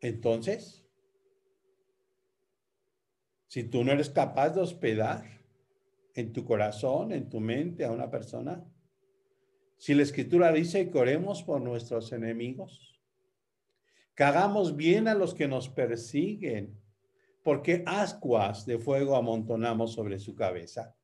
Entonces, 0.00 0.85
si 3.49 3.64
tú 3.64 3.82
no 3.82 3.90
eres 3.92 4.11
capaz 4.11 4.50
de 4.50 4.61
hospedar 4.61 5.25
en 6.14 6.32
tu 6.32 6.44
corazón, 6.44 7.12
en 7.12 7.28
tu 7.28 7.40
mente 7.40 7.85
a 7.85 7.90
una 7.90 8.11
persona, 8.11 8.64
si 9.76 9.94
la 9.94 10.02
escritura 10.02 10.52
dice 10.52 10.90
que 10.90 10.99
oremos 10.99 11.42
por 11.42 11.61
nuestros 11.61 12.12
enemigos, 12.12 12.88
que 14.19 14.75
bien 14.75 15.07
a 15.07 15.15
los 15.15 15.33
que 15.33 15.47
nos 15.47 15.69
persiguen, 15.69 16.77
porque 17.45 17.85
ascuas 17.87 18.67
de 18.67 18.81
fuego 18.81 19.15
amontonamos 19.15 19.93
sobre 19.93 20.19
su 20.19 20.35
cabeza. 20.35 20.97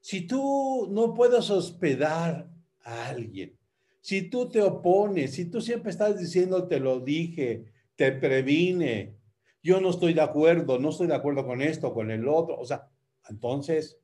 Si 0.00 0.24
tú 0.24 0.86
no 0.92 1.12
puedes 1.12 1.50
hospedar 1.50 2.48
a 2.84 3.08
alguien, 3.08 3.58
si 4.00 4.30
tú 4.30 4.48
te 4.48 4.62
opones, 4.62 5.34
si 5.34 5.46
tú 5.46 5.60
siempre 5.60 5.90
estás 5.90 6.16
diciendo 6.20 6.68
te 6.68 6.78
lo 6.78 7.00
dije, 7.00 7.64
te 7.96 8.12
previne, 8.12 9.16
yo 9.60 9.80
no 9.80 9.90
estoy 9.90 10.14
de 10.14 10.20
acuerdo, 10.20 10.78
no 10.78 10.90
estoy 10.90 11.08
de 11.08 11.16
acuerdo 11.16 11.44
con 11.44 11.60
esto, 11.60 11.92
con 11.92 12.12
el 12.12 12.28
otro. 12.28 12.56
O 12.60 12.64
sea, 12.64 12.88
entonces, 13.28 13.98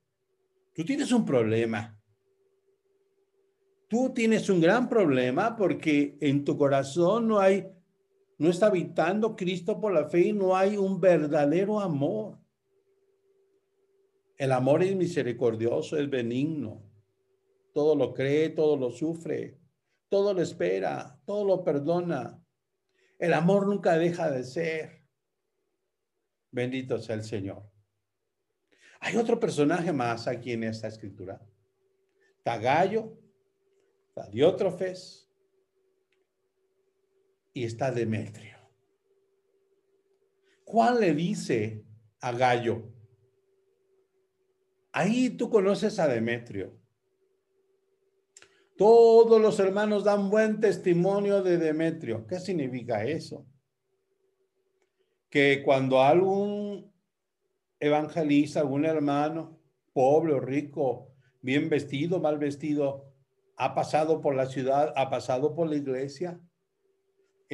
tú 0.74 0.84
tienes 0.84 1.12
un 1.12 1.24
problema. 1.24 1.96
Tú 3.86 4.12
tienes 4.12 4.48
un 4.50 4.60
gran 4.60 4.88
problema 4.88 5.56
porque 5.56 6.18
en 6.20 6.44
tu 6.44 6.58
corazón 6.58 7.28
no 7.28 7.38
hay, 7.38 7.68
no 8.38 8.50
está 8.50 8.66
habitando 8.66 9.36
Cristo 9.36 9.80
por 9.80 9.92
la 9.92 10.08
fe 10.08 10.28
y 10.28 10.32
no 10.32 10.56
hay 10.56 10.76
un 10.76 11.00
verdadero 11.00 11.80
amor. 11.80 12.38
El 14.36 14.52
amor 14.52 14.82
es 14.82 14.94
misericordioso, 14.96 15.96
es 15.96 16.10
benigno. 16.10 16.82
Todo 17.72 17.94
lo 17.94 18.12
cree, 18.12 18.50
todo 18.50 18.76
lo 18.76 18.90
sufre, 18.90 19.58
todo 20.08 20.34
lo 20.34 20.42
espera, 20.42 21.20
todo 21.24 21.44
lo 21.44 21.64
perdona. 21.64 22.44
El 23.18 23.32
amor 23.32 23.66
nunca 23.66 23.96
deja 23.96 24.30
de 24.30 24.44
ser. 24.44 25.06
Bendito 26.50 26.98
sea 26.98 27.16
el 27.16 27.24
Señor. 27.24 27.68
Hay 29.00 29.16
otro 29.16 29.38
personaje 29.38 29.92
más 29.92 30.26
aquí 30.26 30.52
en 30.52 30.64
esta 30.64 30.88
escritura. 30.88 31.40
Está 32.38 32.58
Gallo, 32.58 33.16
está 34.08 34.28
Diótrofes 34.28 35.23
y 37.54 37.64
está 37.64 37.90
Demetrio. 37.90 38.58
Juan 40.64 41.00
le 41.00 41.14
dice 41.14 41.82
a 42.20 42.32
Gallo, 42.32 42.92
ahí 44.92 45.30
tú 45.30 45.48
conoces 45.48 45.98
a 45.98 46.08
Demetrio. 46.08 46.78
Todos 48.76 49.40
los 49.40 49.58
hermanos 49.58 50.04
dan 50.04 50.28
buen 50.28 50.60
testimonio 50.60 51.42
de 51.42 51.56
Demetrio. 51.56 52.26
¿Qué 52.26 52.38
significa 52.38 53.04
eso? 53.04 53.46
que 55.34 55.64
cuando 55.64 56.00
algún 56.00 56.94
evangelista, 57.80 58.60
algún 58.60 58.84
hermano, 58.84 59.58
pobre 59.92 60.32
o 60.32 60.38
rico, 60.38 61.10
bien 61.42 61.68
vestido, 61.68 62.20
mal 62.20 62.38
vestido, 62.38 63.12
ha 63.56 63.74
pasado 63.74 64.20
por 64.20 64.36
la 64.36 64.46
ciudad, 64.46 64.92
ha 64.94 65.10
pasado 65.10 65.56
por 65.56 65.68
la 65.68 65.74
iglesia, 65.74 66.40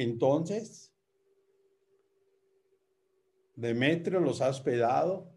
entonces 0.01 0.93
Demetrio 3.55 4.19
los 4.19 4.41
ha 4.41 4.49
hospedado, 4.49 5.31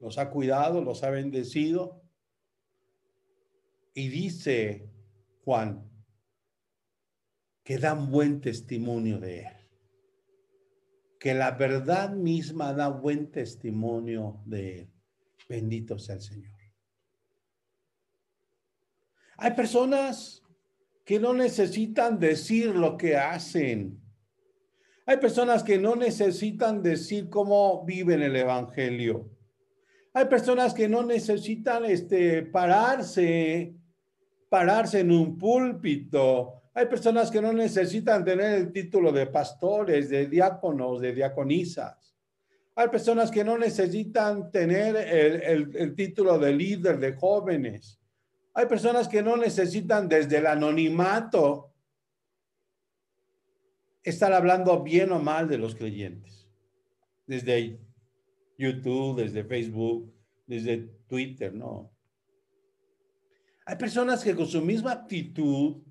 los 0.00 0.18
ha 0.18 0.30
cuidado, 0.30 0.82
los 0.82 1.02
ha 1.02 1.10
bendecido. 1.10 2.02
Y 3.94 4.08
dice 4.08 4.88
Juan 5.44 5.90
que 7.64 7.78
dan 7.78 8.10
buen 8.10 8.40
testimonio 8.40 9.18
de 9.18 9.40
él 9.40 9.58
que 11.18 11.34
la 11.34 11.50
verdad 11.50 12.10
misma 12.10 12.72
da 12.72 12.88
buen 12.88 13.30
testimonio 13.30 14.40
de 14.44 14.80
él. 14.80 14.92
Bendito 15.48 15.98
sea 15.98 16.16
el 16.16 16.22
Señor. 16.22 16.54
Hay 19.36 19.52
personas 19.54 20.42
que 21.08 21.18
no 21.18 21.32
necesitan 21.32 22.20
decir 22.20 22.76
lo 22.76 22.98
que 22.98 23.16
hacen. 23.16 23.98
Hay 25.06 25.16
personas 25.16 25.62
que 25.62 25.78
no 25.78 25.96
necesitan 25.96 26.82
decir 26.82 27.30
cómo 27.30 27.82
viven 27.86 28.20
el 28.20 28.36
Evangelio. 28.36 29.30
Hay 30.12 30.26
personas 30.26 30.74
que 30.74 30.86
no 30.86 31.02
necesitan 31.02 31.86
este, 31.86 32.42
pararse, 32.42 33.74
pararse 34.50 35.00
en 35.00 35.10
un 35.10 35.38
púlpito 35.38 36.58
hay 36.78 36.86
personas 36.86 37.28
que 37.28 37.42
no 37.42 37.52
necesitan 37.52 38.24
tener 38.24 38.54
el 38.54 38.72
título 38.72 39.10
de 39.10 39.26
pastores, 39.26 40.10
de 40.10 40.28
diáconos, 40.28 41.00
de 41.00 41.12
diaconisas. 41.12 42.14
Hay 42.76 42.86
personas 42.86 43.32
que 43.32 43.42
no 43.42 43.58
necesitan 43.58 44.52
tener 44.52 44.94
el, 44.94 45.96
título 45.96 46.38
de 46.38 46.52
líder 46.52 47.00
de 47.00 47.14
jóvenes. 47.14 47.97
Hay 48.54 48.66
personas 48.66 49.08
que 49.08 49.22
no 49.22 49.36
necesitan 49.36 50.08
desde 50.08 50.38
el 50.38 50.46
anonimato 50.46 51.74
estar 54.02 54.32
hablando 54.32 54.82
bien 54.82 55.12
o 55.12 55.18
mal 55.18 55.48
de 55.48 55.58
los 55.58 55.74
creyentes. 55.74 56.48
Desde 57.26 57.80
YouTube, 58.56 59.20
desde 59.20 59.44
Facebook, 59.44 60.12
desde 60.46 60.78
Twitter, 61.06 61.54
no. 61.54 61.92
Hay 63.66 63.76
personas 63.76 64.24
que 64.24 64.34
con 64.34 64.46
su 64.46 64.62
misma 64.62 64.92
actitud 64.92 65.82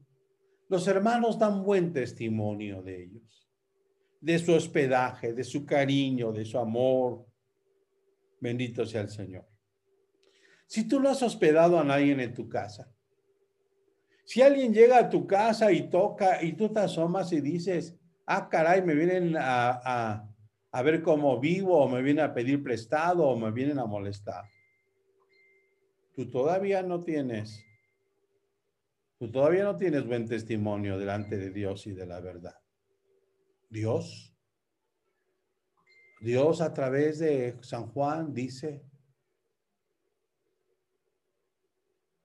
los 0.67 0.87
hermanos 0.87 1.37
dan 1.37 1.63
buen 1.63 1.93
testimonio 1.93 2.81
de 2.81 3.03
ellos, 3.03 3.47
de 4.19 4.39
su 4.39 4.53
hospedaje, 4.53 5.33
de 5.33 5.43
su 5.43 5.65
cariño, 5.65 6.31
de 6.31 6.43
su 6.43 6.57
amor. 6.57 7.25
Bendito 8.41 8.85
sea 8.85 9.01
el 9.01 9.09
Señor. 9.09 9.47
Si 10.67 10.87
tú 10.87 10.99
lo 10.99 11.09
has 11.09 11.23
hospedado 11.23 11.79
a 11.79 11.83
nadie 11.83 12.11
en 12.11 12.33
tu 12.33 12.47
casa, 12.47 12.91
si 14.25 14.41
alguien 14.41 14.73
llega 14.73 14.99
a 14.99 15.09
tu 15.09 15.25
casa 15.25 15.71
y 15.71 15.89
toca 15.89 16.43
y 16.43 16.53
tú 16.53 16.69
te 16.69 16.81
asomas 16.81 17.31
y 17.31 17.41
dices, 17.41 17.95
ah, 18.25 18.49
caray, 18.49 18.81
me 18.81 18.93
vienen 18.93 19.37
a, 19.37 19.81
a, 19.83 20.29
a 20.71 20.81
ver 20.81 21.01
cómo 21.01 21.39
vivo 21.39 21.77
o 21.77 21.87
me 21.87 22.01
vienen 22.01 22.25
a 22.25 22.33
pedir 22.33 22.61
prestado 22.61 23.25
o 23.25 23.37
me 23.37 23.51
vienen 23.51 23.79
a 23.79 23.85
molestar. 23.85 24.43
Tú 26.13 26.29
todavía 26.29 26.83
no 26.83 26.99
tienes 26.99 27.63
Tú 29.17 29.31
todavía 29.31 29.63
no 29.63 29.75
tienes 29.75 30.05
buen 30.05 30.27
testimonio 30.27 30.99
delante 30.99 31.37
de 31.37 31.49
Dios 31.49 31.87
y 31.87 31.91
de 31.91 32.05
la 32.05 32.19
verdad. 32.19 32.55
Dios, 33.67 34.35
Dios 36.21 36.61
a 36.61 36.71
través 36.71 37.17
de 37.17 37.57
San 37.61 37.87
Juan 37.87 38.31
dice, 38.31 38.83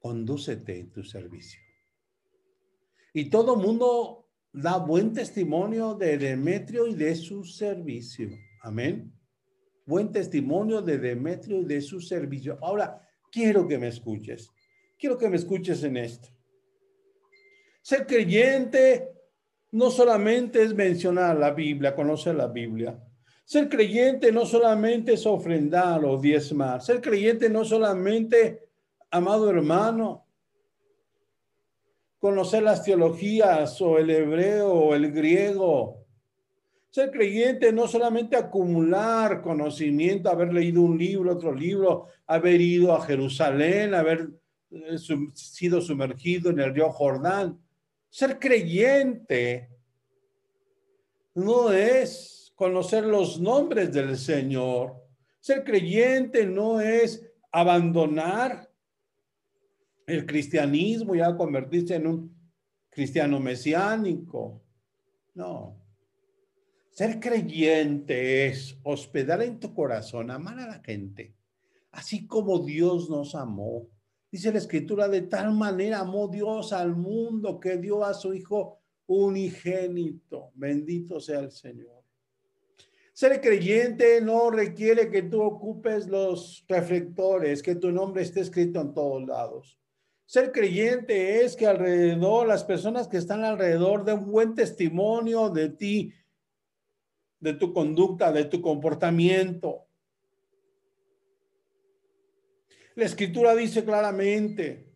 condúcete 0.02 0.80
en 0.80 0.90
tu 0.90 1.04
servicio. 1.04 1.60
Y 3.14 3.30
todo 3.30 3.54
mundo 3.54 4.28
da 4.52 4.78
buen 4.78 5.12
testimonio 5.12 5.94
de 5.94 6.18
Demetrio 6.18 6.88
y 6.88 6.94
de 6.94 7.14
su 7.14 7.44
servicio. 7.44 8.28
Amén. 8.62 9.12
Buen 9.86 10.10
testimonio 10.10 10.82
de 10.82 10.98
Demetrio 10.98 11.60
y 11.60 11.66
de 11.66 11.80
su 11.80 12.00
servicio. 12.00 12.58
Ahora, 12.60 13.00
quiero 13.30 13.68
que 13.68 13.78
me 13.78 13.88
escuches. 13.88 14.50
Quiero 14.98 15.16
que 15.16 15.28
me 15.28 15.36
escuches 15.36 15.84
en 15.84 15.96
esto. 15.96 16.28
Ser 17.80 18.04
creyente 18.04 19.08
no 19.70 19.88
solamente 19.90 20.62
es 20.62 20.74
mencionar 20.74 21.36
la 21.38 21.52
Biblia, 21.52 21.94
conocer 21.94 22.34
la 22.34 22.48
Biblia. 22.48 23.00
Ser 23.44 23.68
creyente 23.68 24.32
no 24.32 24.46
solamente 24.46 25.12
es 25.12 25.26
ofrendar 25.26 26.04
o 26.04 26.20
diezmar. 26.20 26.82
Ser 26.82 27.00
creyente 27.00 27.48
no 27.48 27.64
solamente, 27.64 28.71
amado 29.12 29.50
hermano, 29.50 30.26
conocer 32.18 32.62
las 32.62 32.82
teologías 32.82 33.80
o 33.80 33.98
el 33.98 34.10
hebreo 34.10 34.72
o 34.72 34.94
el 34.94 35.12
griego. 35.12 36.06
Ser 36.90 37.10
creyente 37.10 37.72
no 37.72 37.86
solamente 37.86 38.36
acumular 38.36 39.42
conocimiento, 39.42 40.30
haber 40.30 40.52
leído 40.52 40.82
un 40.82 40.98
libro, 40.98 41.32
otro 41.32 41.54
libro, 41.54 42.06
haber 42.26 42.60
ido 42.60 42.94
a 42.94 43.02
Jerusalén, 43.02 43.94
haber 43.94 44.30
eh, 44.70 44.96
sido 45.34 45.80
sumergido 45.80 46.50
en 46.50 46.60
el 46.60 46.74
río 46.74 46.90
Jordán. 46.90 47.60
Ser 48.08 48.38
creyente 48.38 49.68
no 51.34 51.70
es 51.70 52.52
conocer 52.54 53.04
los 53.04 53.38
nombres 53.40 53.92
del 53.92 54.16
Señor. 54.16 54.94
Ser 55.40 55.64
creyente 55.64 56.46
no 56.46 56.80
es 56.80 57.26
abandonar 57.50 58.71
el 60.06 60.26
cristianismo 60.26 61.14
ya 61.14 61.36
convertirse 61.36 61.96
en 61.96 62.06
un 62.06 62.36
cristiano 62.90 63.40
mesiánico. 63.40 64.62
No. 65.34 65.78
Ser 66.90 67.18
creyente 67.18 68.46
es 68.46 68.78
hospedar 68.82 69.42
en 69.42 69.58
tu 69.58 69.74
corazón, 69.74 70.30
amar 70.30 70.58
a 70.58 70.66
la 70.66 70.80
gente, 70.80 71.34
así 71.90 72.26
como 72.26 72.58
Dios 72.58 73.08
nos 73.08 73.34
amó. 73.34 73.88
Dice 74.30 74.52
la 74.52 74.58
escritura, 74.58 75.08
de 75.08 75.22
tal 75.22 75.54
manera 75.54 76.00
amó 76.00 76.28
Dios 76.28 76.72
al 76.72 76.94
mundo 76.94 77.58
que 77.58 77.78
dio 77.78 78.04
a 78.04 78.14
su 78.14 78.34
Hijo 78.34 78.82
unigénito. 79.06 80.50
Bendito 80.54 81.20
sea 81.20 81.40
el 81.40 81.50
Señor. 81.50 82.02
Ser 83.14 83.40
creyente 83.40 84.20
no 84.22 84.50
requiere 84.50 85.10
que 85.10 85.22
tú 85.22 85.42
ocupes 85.42 86.08
los 86.08 86.64
reflectores, 86.66 87.62
que 87.62 87.74
tu 87.74 87.90
nombre 87.92 88.22
esté 88.22 88.40
escrito 88.40 88.80
en 88.80 88.94
todos 88.94 89.26
lados. 89.26 89.81
Ser 90.32 90.50
creyente 90.50 91.44
es 91.44 91.54
que 91.54 91.66
alrededor, 91.66 92.46
las 92.46 92.64
personas 92.64 93.06
que 93.06 93.18
están 93.18 93.44
alrededor 93.44 94.02
den 94.02 94.20
un 94.20 94.32
buen 94.32 94.54
testimonio 94.54 95.50
de 95.50 95.68
ti, 95.68 96.10
de 97.38 97.52
tu 97.52 97.74
conducta, 97.74 98.32
de 98.32 98.46
tu 98.46 98.62
comportamiento. 98.62 99.84
La 102.94 103.04
escritura 103.04 103.54
dice 103.54 103.84
claramente, 103.84 104.90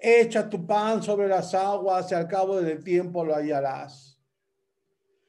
echa 0.00 0.50
tu 0.50 0.66
pan 0.66 1.00
sobre 1.00 1.28
las 1.28 1.54
aguas 1.54 2.10
y 2.10 2.16
al 2.16 2.26
cabo 2.26 2.60
del 2.60 2.82
tiempo 2.82 3.24
lo 3.24 3.36
hallarás. 3.36 4.20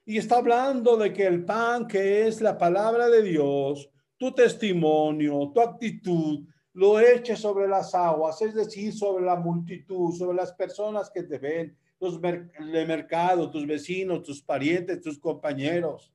Y 0.04 0.18
está 0.18 0.38
hablando 0.38 0.98
de 0.98 1.14
que 1.14 1.28
el 1.28 1.46
pan, 1.46 1.86
que 1.86 2.26
es 2.26 2.42
la 2.42 2.58
palabra 2.58 3.08
de 3.08 3.22
Dios, 3.22 3.88
tu 4.18 4.34
testimonio, 4.34 5.52
tu 5.54 5.62
actitud, 5.62 6.40
lo 6.78 7.00
eches 7.00 7.40
sobre 7.40 7.68
las 7.68 7.96
aguas, 7.96 8.40
es 8.44 8.54
decir, 8.54 8.94
sobre 8.94 9.26
la 9.26 9.36
multitud, 9.36 10.14
sobre 10.14 10.38
las 10.38 10.54
personas 10.54 11.10
que 11.10 11.24
te 11.24 11.40
ven, 11.40 11.76
los 12.00 12.22
de 12.22 12.86
mercado, 12.86 13.50
tus 13.50 13.66
vecinos, 13.66 14.22
tus 14.22 14.44
parientes, 14.44 15.02
tus 15.02 15.18
compañeros. 15.18 16.14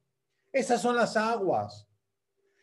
Esas 0.53 0.81
son 0.81 0.95
las 0.95 1.17
aguas. 1.17 1.89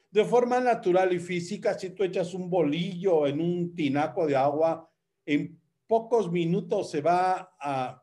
De 0.10 0.24
forma 0.24 0.62
natural 0.62 1.12
y 1.12 1.20
física, 1.20 1.78
si 1.78 1.90
tú 1.90 2.06
echas 2.06 2.34
un 2.34 2.50
bolillo 2.50 3.28
en 3.28 3.42
un 3.42 3.76
tinaco 3.76 4.26
de 4.26 4.38
agua, 4.38 4.90
en 5.26 5.60
pocos 5.86 6.32
minutos 6.32 6.90
se 6.90 7.02
va 7.02 7.54
a 7.60 8.02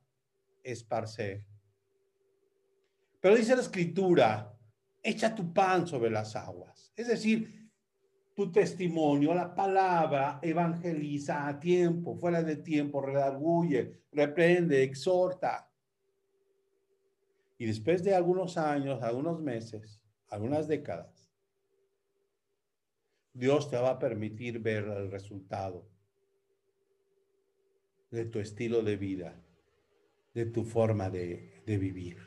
esparcer. 0.62 1.42
Pero 3.18 3.34
dice 3.34 3.56
la 3.56 3.62
escritura, 3.62 4.54
echa 5.02 5.34
tu 5.34 5.54
pan 5.54 5.86
sobre 5.86 6.10
las 6.10 6.36
aguas. 6.36 6.92
Es 6.94 7.08
decir, 7.08 7.65
tu 8.36 8.52
testimonio, 8.52 9.32
la 9.32 9.54
palabra 9.54 10.38
evangeliza 10.42 11.48
a 11.48 11.58
tiempo, 11.58 12.14
fuera 12.16 12.42
de 12.42 12.56
tiempo, 12.56 13.00
redarguye, 13.00 14.02
reprende, 14.12 14.82
exhorta. 14.82 15.70
Y 17.56 17.64
después 17.64 18.04
de 18.04 18.14
algunos 18.14 18.58
años, 18.58 19.02
algunos 19.02 19.40
meses, 19.40 20.02
algunas 20.28 20.68
décadas, 20.68 21.32
Dios 23.32 23.70
te 23.70 23.78
va 23.78 23.92
a 23.92 23.98
permitir 23.98 24.58
ver 24.58 24.84
el 24.84 25.10
resultado 25.10 25.88
de 28.10 28.26
tu 28.26 28.38
estilo 28.38 28.82
de 28.82 28.96
vida, 28.96 29.42
de 30.34 30.44
tu 30.44 30.62
forma 30.62 31.08
de, 31.08 31.62
de 31.64 31.78
vivir. 31.78 32.18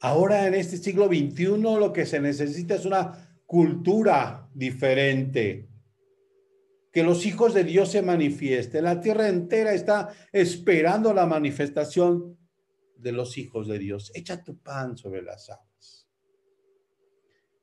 Ahora 0.00 0.48
en 0.48 0.54
este 0.54 0.78
siglo 0.78 1.06
XXI 1.06 1.46
lo 1.58 1.92
que 1.92 2.06
se 2.06 2.18
necesita 2.18 2.74
es 2.74 2.84
una 2.84 3.33
cultura 3.46 4.48
diferente. 4.54 5.68
Que 6.92 7.02
los 7.02 7.26
hijos 7.26 7.54
de 7.54 7.64
Dios 7.64 7.90
se 7.90 8.02
manifiesten. 8.02 8.84
La 8.84 9.00
tierra 9.00 9.28
entera 9.28 9.74
está 9.74 10.14
esperando 10.32 11.12
la 11.12 11.26
manifestación 11.26 12.38
de 12.96 13.12
los 13.12 13.36
hijos 13.36 13.66
de 13.66 13.78
Dios. 13.78 14.12
Echa 14.14 14.42
tu 14.42 14.58
pan 14.58 14.96
sobre 14.96 15.22
las 15.22 15.50
aguas. 15.50 16.08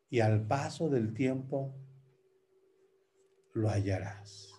Y 0.10 0.20
al 0.20 0.46
paso 0.46 0.90
del 0.90 1.14
tiempo 1.14 1.74
lo 3.54 3.70
hallarás. 3.70 4.50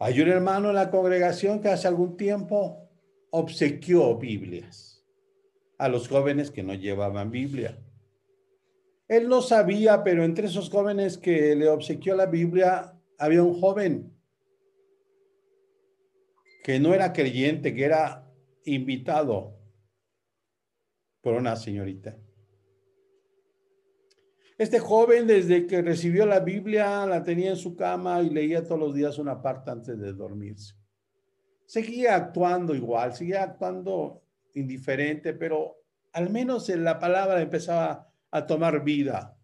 Hay 0.00 0.20
un 0.20 0.28
hermano 0.28 0.68
en 0.68 0.76
la 0.76 0.90
congregación 0.90 1.60
que 1.60 1.68
hace 1.68 1.88
algún 1.88 2.16
tiempo 2.16 2.88
obsequió 3.30 4.16
Biblias 4.16 5.04
a 5.76 5.88
los 5.88 6.08
jóvenes 6.08 6.50
que 6.50 6.62
no 6.62 6.74
llevaban 6.74 7.30
Biblia. 7.30 7.78
Él 9.08 9.28
no 9.28 9.42
sabía, 9.42 10.04
pero 10.04 10.24
entre 10.24 10.46
esos 10.46 10.70
jóvenes 10.70 11.18
que 11.18 11.56
le 11.56 11.68
obsequió 11.68 12.14
la 12.14 12.26
Biblia 12.26 12.94
había 13.18 13.42
un 13.42 13.58
joven 13.58 14.14
que 16.62 16.78
no 16.78 16.94
era 16.94 17.12
creyente, 17.12 17.74
que 17.74 17.84
era 17.84 18.30
invitado 18.64 19.58
por 21.22 21.34
una 21.34 21.56
señorita. 21.56 22.16
Este 24.58 24.78
joven, 24.78 25.26
desde 25.26 25.66
que 25.66 25.80
recibió 25.80 26.26
la 26.26 26.40
Biblia, 26.40 27.06
la 27.06 27.22
tenía 27.22 27.50
en 27.50 27.56
su 27.56 27.74
cama 27.74 28.20
y 28.20 28.28
leía 28.28 28.62
todos 28.62 28.80
los 28.80 28.94
días 28.94 29.18
una 29.18 29.40
parte 29.40 29.70
antes 29.70 29.98
de 29.98 30.12
dormirse 30.12 30.78
seguía 31.68 32.16
actuando 32.16 32.74
igual, 32.74 33.14
seguía 33.14 33.42
actuando 33.42 34.22
indiferente, 34.54 35.34
pero 35.34 35.76
al 36.14 36.30
menos 36.30 36.70
en 36.70 36.82
la 36.82 36.98
palabra 36.98 37.42
empezaba 37.42 38.07
a 38.30 38.46
tomar 38.46 38.82
vida. 38.84 39.36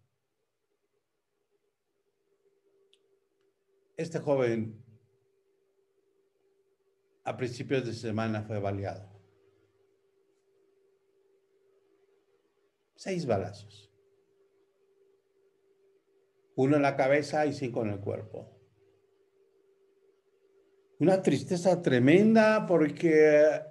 Este 3.97 4.19
joven 4.19 4.83
a 7.23 7.35
principios 7.37 7.85
de 7.85 7.93
semana 7.93 8.43
fue 8.43 8.59
baleado. 8.59 9.09
Seis 12.95 13.25
balazos. 13.25 13.91
Uno 16.55 16.75
en 16.75 16.81
la 16.81 16.95
cabeza 16.95 17.45
y 17.45 17.53
cinco 17.53 17.83
en 17.83 17.91
el 17.91 17.99
cuerpo 17.99 18.55
una 20.99 21.21
tristeza 21.21 21.81
tremenda 21.81 22.65
porque 22.65 23.61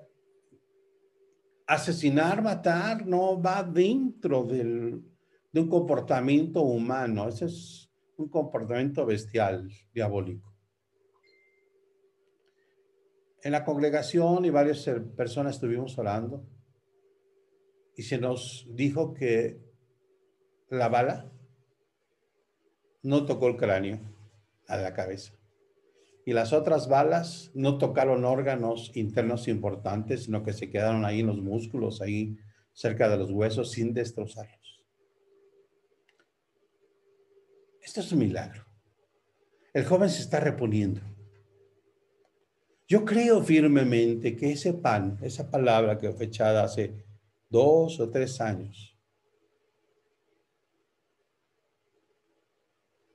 asesinar, 1.67 2.43
matar 2.43 3.07
no 3.07 3.41
va 3.41 3.63
dentro 3.63 4.45
del, 4.45 5.03
de 5.53 5.61
un 5.61 5.69
comportamiento 5.69 6.63
humano, 6.63 7.29
ese 7.29 7.47
es 7.47 7.91
un 8.17 8.29
comportamiento 8.29 9.05
bestial, 9.07 9.71
diabólico. 9.93 10.53
En 13.43 13.53
la 13.53 13.65
congregación 13.65 14.45
y 14.45 14.51
varias 14.51 14.89
personas 15.17 15.57
estuvimos 15.57 15.99
orando 15.99 16.47
y 17.97 18.03
se 18.03 18.19
nos 18.19 18.67
dijo 18.71 19.13
que 19.13 19.61
la 20.71 20.89
bala 20.89 21.31
no 23.03 23.27
tocó 23.27 23.49
el 23.49 23.57
cráneo 23.57 24.01
a 24.67 24.79
la 24.79 24.95
cabeza 24.95 25.35
y 26.27 26.33
las 26.33 26.53
otras 26.53 26.89
balas 26.89 27.51
no 27.55 27.77
tocaron 27.77 28.25
órganos 28.25 28.91
internos 28.95 29.47
importantes, 29.47 30.25
sino 30.25 30.43
que 30.43 30.53
se 30.53 30.71
quedaron 30.71 31.05
ahí 31.05 31.21
en 31.21 31.27
los 31.27 31.39
músculos, 31.39 32.01
ahí 32.01 32.37
cerca 32.73 33.09
de 33.09 33.19
los 33.19 33.31
huesos, 33.31 33.71
sin 33.73 33.93
destrozarlos. 33.93 34.85
Esto 37.83 38.01
es 38.01 38.13
un 38.13 38.21
milagro. 38.21 38.65
El 39.75 39.85
joven 39.85 40.09
se 40.09 40.23
está 40.23 40.41
reponiendo. 40.41 41.03
Yo 42.89 43.05
creo 43.05 43.43
firmemente 43.43 44.37
que 44.37 44.53
ese 44.53 44.73
pan, 44.73 45.19
esa 45.23 45.51
palabra 45.51 45.99
que 45.99 46.13
fue 46.13 46.27
echada 46.27 46.65
hace 46.65 47.05
dos 47.51 48.01
o 48.01 48.11
tres 48.11 48.41
años, 48.41 48.97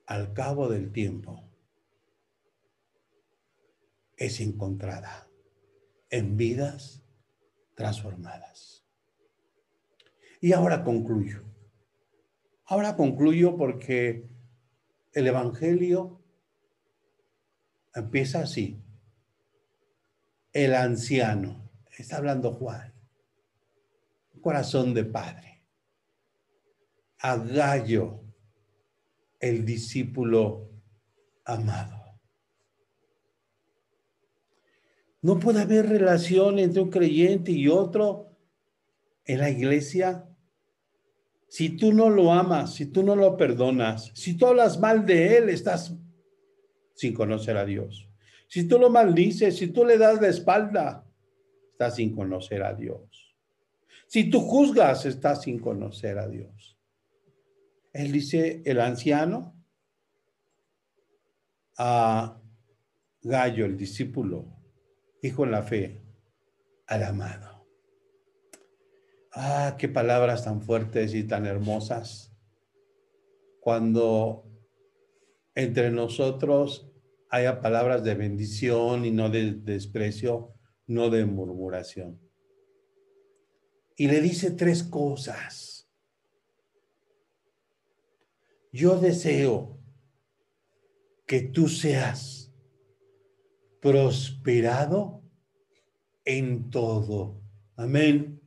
al 0.05 0.33
cabo 0.33 0.67
del 0.67 0.91
tiempo, 0.91 1.48
es 4.19 4.41
encontrada 4.41 5.29
en 6.09 6.35
vidas 6.35 7.01
transformadas. 7.73 8.85
Y 10.41 10.51
ahora 10.51 10.83
concluyo. 10.83 11.45
Ahora 12.65 12.97
concluyo 12.97 13.55
porque 13.55 14.29
el 15.13 15.27
Evangelio 15.27 16.21
empieza 17.95 18.41
así. 18.41 18.83
El 20.51 20.75
anciano, 20.75 21.69
está 21.97 22.17
hablando 22.17 22.51
Juan, 22.51 22.93
corazón 24.41 24.93
de 24.93 25.05
padre. 25.05 25.63
A 27.19 27.37
Gallo, 27.37 28.21
el 29.39 29.65
discípulo 29.65 30.69
amado. 31.45 32.08
No 35.21 35.39
puede 35.39 35.61
haber 35.61 35.89
relación 35.89 36.59
entre 36.59 36.81
un 36.81 36.89
creyente 36.89 37.51
y 37.51 37.67
otro 37.67 38.37
en 39.25 39.39
la 39.39 39.49
iglesia. 39.49 40.25
Si 41.49 41.75
tú 41.77 41.93
no 41.93 42.09
lo 42.09 42.31
amas, 42.31 42.75
si 42.75 42.85
tú 42.85 43.03
no 43.03 43.15
lo 43.15 43.35
perdonas, 43.35 44.11
si 44.13 44.37
tú 44.37 44.47
hablas 44.47 44.79
mal 44.79 45.05
de 45.05 45.37
él, 45.37 45.49
estás 45.49 45.93
sin 46.93 47.13
conocer 47.13 47.57
a 47.57 47.65
Dios. 47.65 48.07
Si 48.47 48.67
tú 48.67 48.79
lo 48.79 48.89
maldices, 48.89 49.57
si 49.57 49.67
tú 49.67 49.85
le 49.85 49.97
das 49.97 50.21
la 50.21 50.27
espalda, 50.27 51.05
estás 51.71 51.95
sin 51.95 52.15
conocer 52.15 52.63
a 52.63 52.73
Dios. 52.73 53.35
Si 54.07 54.29
tú 54.29 54.41
juzgas, 54.41 55.05
estás 55.05 55.43
sin 55.43 55.59
conocer 55.59 56.17
a 56.17 56.27
Dios. 56.27 56.77
Él 57.93 58.11
dice, 58.11 58.61
el 58.65 58.79
anciano, 58.79 59.55
a 61.77 62.41
Gallo, 63.21 63.65
el 63.65 63.77
discípulo, 63.77 64.58
hijo 65.21 65.43
en 65.43 65.51
la 65.51 65.63
fe, 65.63 66.01
al 66.87 67.03
amado. 67.03 67.67
Ah, 69.31 69.75
qué 69.77 69.87
palabras 69.87 70.43
tan 70.43 70.61
fuertes 70.61 71.13
y 71.13 71.23
tan 71.23 71.45
hermosas. 71.45 72.33
Cuando 73.59 74.45
entre 75.55 75.91
nosotros 75.91 76.91
haya 77.29 77.61
palabras 77.61 78.03
de 78.03 78.15
bendición 78.15 79.05
y 79.05 79.11
no 79.11 79.29
de 79.29 79.53
desprecio, 79.53 80.55
no 80.87 81.09
de 81.09 81.25
murmuración. 81.25 82.19
Y 83.95 84.07
le 84.07 84.21
dice 84.21 84.51
tres 84.51 84.83
cosas. 84.83 85.89
Yo 88.71 88.99
deseo 88.99 89.77
que 91.27 91.41
tú 91.41 91.67
seas 91.67 92.38
prosperado 93.81 95.23
en 96.25 96.69
todo. 96.69 97.41
Amén. 97.75 98.41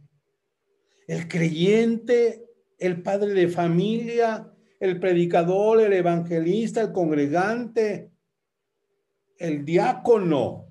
El 1.06 1.28
creyente, 1.28 2.46
el 2.78 3.02
padre 3.02 3.32
de 3.32 3.48
familia, 3.48 4.52
el 4.78 4.98
predicador, 5.00 5.80
el 5.80 5.92
evangelista, 5.92 6.80
el 6.80 6.92
congregante, 6.92 8.10
el 9.38 9.64
diácono, 9.64 10.68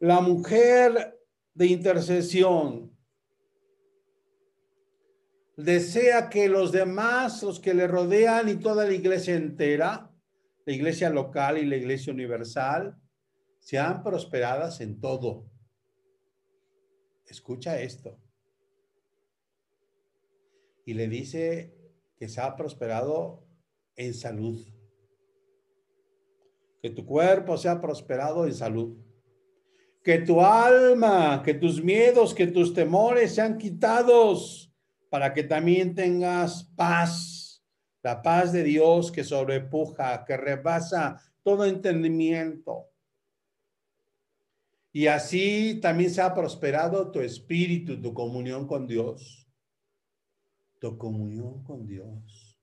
la 0.00 0.20
mujer 0.20 1.18
de 1.54 1.66
intercesión, 1.66 2.96
desea 5.56 6.28
que 6.28 6.48
los 6.48 6.70
demás, 6.70 7.42
los 7.42 7.60
que 7.60 7.72
le 7.72 7.86
rodean 7.86 8.48
y 8.48 8.56
toda 8.56 8.84
la 8.84 8.92
iglesia 8.92 9.34
entera, 9.34 10.12
la 10.66 10.72
iglesia 10.72 11.08
local 11.10 11.58
y 11.58 11.64
la 11.64 11.76
iglesia 11.76 12.12
universal, 12.12 12.96
sean 13.66 14.04
prosperadas 14.04 14.80
en 14.80 15.00
todo. 15.00 15.50
Escucha 17.26 17.80
esto. 17.80 18.16
Y 20.84 20.94
le 20.94 21.08
dice 21.08 21.74
que 22.16 22.28
se 22.28 22.40
ha 22.40 22.54
prosperado 22.54 23.44
en 23.96 24.14
salud. 24.14 24.64
Que 26.80 26.90
tu 26.90 27.04
cuerpo 27.04 27.56
sea 27.56 27.80
prosperado 27.80 28.46
en 28.46 28.54
salud. 28.54 28.98
Que 30.04 30.20
tu 30.20 30.40
alma, 30.40 31.42
que 31.44 31.54
tus 31.54 31.82
miedos, 31.82 32.34
que 32.34 32.46
tus 32.46 32.72
temores 32.72 33.34
sean 33.34 33.58
quitados 33.58 34.72
para 35.10 35.34
que 35.34 35.42
también 35.42 35.92
tengas 35.96 36.62
paz. 36.76 37.64
La 38.04 38.22
paz 38.22 38.52
de 38.52 38.62
Dios 38.62 39.10
que 39.10 39.24
sobrepuja, 39.24 40.24
que 40.24 40.36
rebasa 40.36 41.20
todo 41.42 41.64
entendimiento. 41.64 42.92
Y 44.96 45.08
así 45.08 45.78
también 45.82 46.10
se 46.10 46.22
ha 46.22 46.32
prosperado 46.32 47.10
tu 47.10 47.20
espíritu, 47.20 48.00
tu 48.00 48.14
comunión 48.14 48.66
con 48.66 48.86
Dios 48.86 49.46
tu 50.78 50.98
comunión 50.98 51.62
con 51.64 51.86
Dios. 51.86 52.58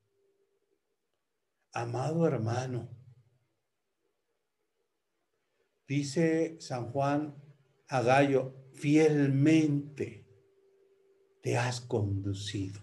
Amado 1.73 2.27
hermano, 2.27 2.89
dice 5.87 6.57
San 6.59 6.91
Juan 6.91 7.35
a 7.87 8.01
Gallo, 8.01 8.53
fielmente 8.73 10.27
te 11.41 11.57
has 11.57 11.81
conducido. 11.81 12.81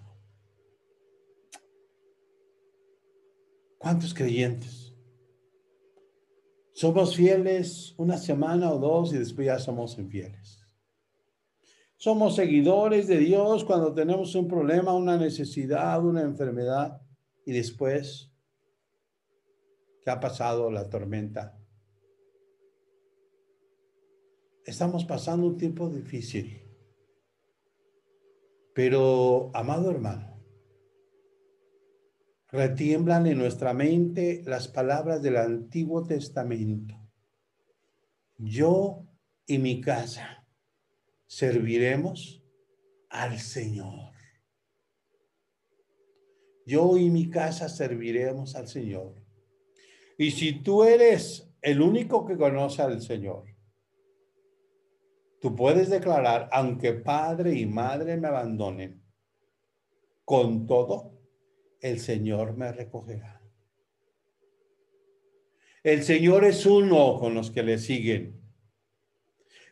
¿Cuántos 3.79 4.13
creyentes? 4.13 4.90
Somos 6.81 7.15
fieles 7.15 7.93
una 7.99 8.17
semana 8.17 8.73
o 8.73 8.79
dos 8.79 9.13
y 9.13 9.19
después 9.19 9.45
ya 9.49 9.59
somos 9.59 9.99
infieles. 9.99 10.67
Somos 11.99 12.37
seguidores 12.37 13.07
de 13.07 13.19
Dios 13.19 13.65
cuando 13.65 13.93
tenemos 13.93 14.35
un 14.35 14.49
problema, 14.49 14.95
una 14.95 15.19
necesidad, 15.19 16.03
una 16.03 16.23
enfermedad 16.23 17.03
y 17.45 17.53
después 17.53 18.33
que 20.03 20.11
ha 20.11 20.21
pasado 20.21 20.71
la 20.71 20.89
tormenta. 20.89 21.55
Estamos 24.65 25.05
pasando 25.05 25.49
un 25.49 25.59
tiempo 25.59 25.91
difícil. 25.91 26.63
Pero, 28.73 29.51
amado 29.53 29.91
hermano, 29.91 30.40
retiemblan 32.53 33.27
en 33.27 33.39
nuestra 33.39 33.73
mente 33.73 34.43
las 34.45 34.69
palabras 34.69 35.23
del 35.23 35.37
Antiguo 35.37 36.05
Testamento. 36.05 36.97
Yo 38.37 39.05
y 39.47 39.59
mi 39.59 39.81
casa 39.81 40.47
serviremos 41.27 42.43
al 43.09 43.39
Señor. 43.39 44.13
Yo 46.67 46.97
y 46.97 47.11
mi 47.11 47.31
casa 47.31 47.69
serviremos 47.69 48.55
al 48.55 48.69
Señor. 48.69 49.15
Y 50.19 50.31
si 50.31 50.63
tú 50.63 50.85
eres 50.85 51.51
el 51.63 51.81
único 51.81 52.27
que 52.27 52.37
conoce 52.37 52.83
al 52.83 53.01
Señor, 53.01 53.45
tú 55.41 55.57
puedes 55.57 55.89
declarar, 55.89 56.49
aunque 56.53 56.93
padre 56.93 57.55
y 57.55 57.67
madre 57.67 58.17
me 58.17 58.29
abandonen, 58.29 59.03
con 60.25 60.67
todo, 60.67 61.20
el 61.81 61.99
Señor 61.99 62.57
me 62.57 62.73
recogerá. 62.73 63.41
El 65.83 66.03
Señor 66.03 66.45
es 66.45 66.67
uno 66.67 67.19
con 67.19 67.35
los 67.35 67.51
que 67.51 67.63
le 67.63 67.79
siguen. 67.79 68.39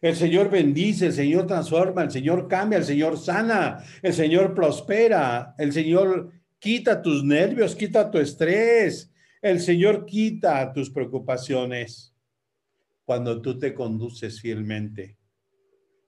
El 0.00 0.16
Señor 0.16 0.48
bendice, 0.48 1.06
el 1.06 1.12
Señor 1.12 1.46
transforma, 1.46 2.02
el 2.02 2.10
Señor 2.10 2.48
cambia, 2.48 2.78
el 2.78 2.84
Señor 2.84 3.18
sana, 3.18 3.84
el 4.00 4.14
Señor 4.14 4.54
prospera, 4.54 5.54
el 5.58 5.72
Señor 5.72 6.32
quita 6.58 7.02
tus 7.02 7.24
nervios, 7.24 7.74
quita 7.74 8.10
tu 8.10 8.18
estrés, 8.18 9.12
el 9.42 9.60
Señor 9.60 10.06
quita 10.06 10.72
tus 10.72 10.90
preocupaciones 10.90 12.14
cuando 13.04 13.42
tú 13.42 13.58
te 13.58 13.74
conduces 13.74 14.40
fielmente, 14.40 15.18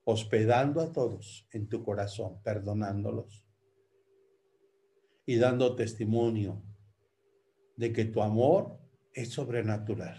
hospedando 0.04 0.80
a 0.80 0.92
todos 0.92 1.46
en 1.50 1.68
tu 1.68 1.82
corazón, 1.82 2.40
perdonándolos 2.42 3.49
y 5.30 5.36
dando 5.36 5.76
testimonio 5.76 6.60
de 7.76 7.92
que 7.92 8.04
tu 8.04 8.20
amor 8.20 8.80
es 9.12 9.28
sobrenatural. 9.28 10.18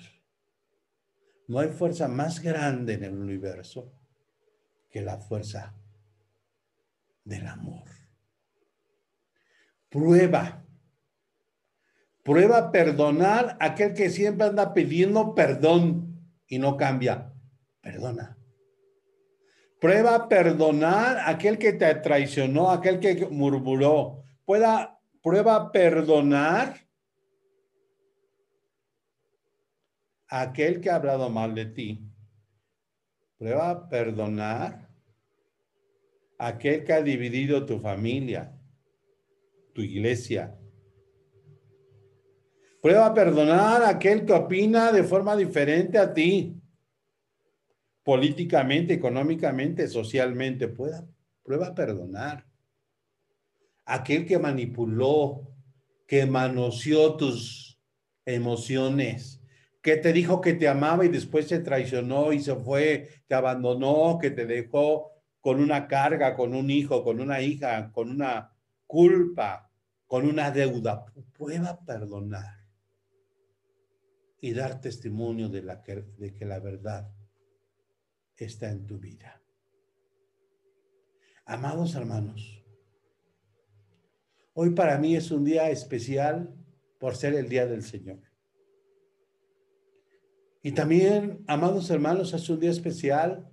No 1.50 1.60
hay 1.60 1.68
fuerza 1.68 2.08
más 2.08 2.42
grande 2.42 2.94
en 2.94 3.04
el 3.04 3.18
universo 3.18 3.92
que 4.90 5.02
la 5.02 5.18
fuerza 5.18 5.76
del 7.26 7.46
amor. 7.46 7.90
Prueba. 9.90 10.66
Prueba 12.24 12.58
a 12.58 12.72
perdonar 12.72 13.58
a 13.60 13.66
aquel 13.66 13.94
que 13.94 14.10
siempre 14.10 14.48
anda 14.48 14.74
pidiendo 14.74 15.36
perdón 15.36 16.22
y 16.48 16.58
no 16.58 16.78
cambia. 16.78 17.34
Perdona. 17.82 18.38
Prueba 19.78 20.16
a 20.16 20.30
perdonar 20.30 21.18
a 21.18 21.32
aquel 21.32 21.58
que 21.58 21.74
te 21.74 21.94
traicionó, 21.96 22.72
aquel 22.72 23.02
que 23.02 23.28
murmuró. 23.30 24.24
Pueda, 24.46 25.01
prueba 25.22 25.56
a 25.56 25.72
perdonar 25.72 26.76
aquel 30.28 30.82
que 30.82 30.90
ha 30.90 30.96
hablado 30.96 31.30
mal 31.30 31.54
de 31.54 31.66
ti. 31.66 32.08
Prueba 33.38 33.70
a 33.70 33.90
perdonar 33.90 34.90
aquel 36.38 36.84
que 36.84 36.94
ha 36.94 37.02
dividido 37.02 37.66
tu 37.66 37.80
familia, 37.80 38.56
tu 39.74 39.82
iglesia. 39.82 40.58
Prueba 42.82 43.08
a 43.08 43.14
perdonar 43.14 43.84
aquel 43.84 44.26
que 44.26 44.34
opina 44.34 44.92
de 44.92 45.04
forma 45.04 45.36
diferente 45.36 46.00
a 46.00 46.12
ti, 46.14 46.60
políticamente, 48.04 48.94
económicamente, 48.94 49.88
socialmente. 49.88 50.68
Prueba 50.68 51.68
a 51.68 51.76
perdonar 51.76 52.51
aquel 53.86 54.26
que 54.26 54.40
manipuló, 54.40 55.48
que 56.08 56.26
manoseó 56.26 57.16
tus 57.16 57.80
emociones, 58.26 59.42
que 59.82 59.98
te 59.98 60.14
dijo 60.14 60.42
que 60.42 60.54
te 60.54 60.68
amaba 60.68 61.06
y 61.06 61.10
después 61.10 61.48
se 61.48 61.60
traicionó 61.60 62.34
y 62.34 62.40
se 62.40 62.56
fue, 62.56 63.10
te 63.28 63.36
abandonó, 63.36 64.20
que 64.20 64.30
te 64.30 64.46
dejó 64.46 65.12
con 65.40 65.60
una 65.60 65.88
carga, 65.88 66.36
con 66.36 66.54
un 66.54 66.70
hijo, 66.70 67.04
con 67.04 67.20
una 67.20 67.42
hija, 67.42 67.92
con 67.92 68.10
una 68.10 68.56
culpa, 68.86 69.72
con 70.06 70.28
una 70.28 70.52
deuda. 70.52 71.06
Prueba 71.34 71.80
perdonar. 71.84 72.62
y 74.44 74.54
dar 74.54 74.82
testimonio 74.82 75.50
de, 75.50 75.62
la 75.62 75.84
que, 75.84 76.04
de 76.18 76.34
que 76.34 76.46
la 76.46 76.60
verdad 76.60 77.12
está 78.36 78.72
en 78.72 78.88
tu 78.88 78.98
vida. 78.98 79.40
Amados 81.46 81.94
hermanos, 81.94 82.61
hoy 84.54 84.72
para 84.72 84.98
mí 84.98 85.16
es 85.16 85.32
un 85.32 85.44
día 85.44 85.70
especial 85.70 86.54
por 87.00 87.16
ser 87.16 87.34
el 87.34 87.50
día 87.50 87.66
del 87.66 87.84
Señor. 87.84 88.20
Y 90.64 90.74
también, 90.74 91.44
amados 91.48 91.90
hermanos, 91.90 92.34
es 92.34 92.48
un 92.50 92.60
día 92.60 92.70
especial 92.70 93.52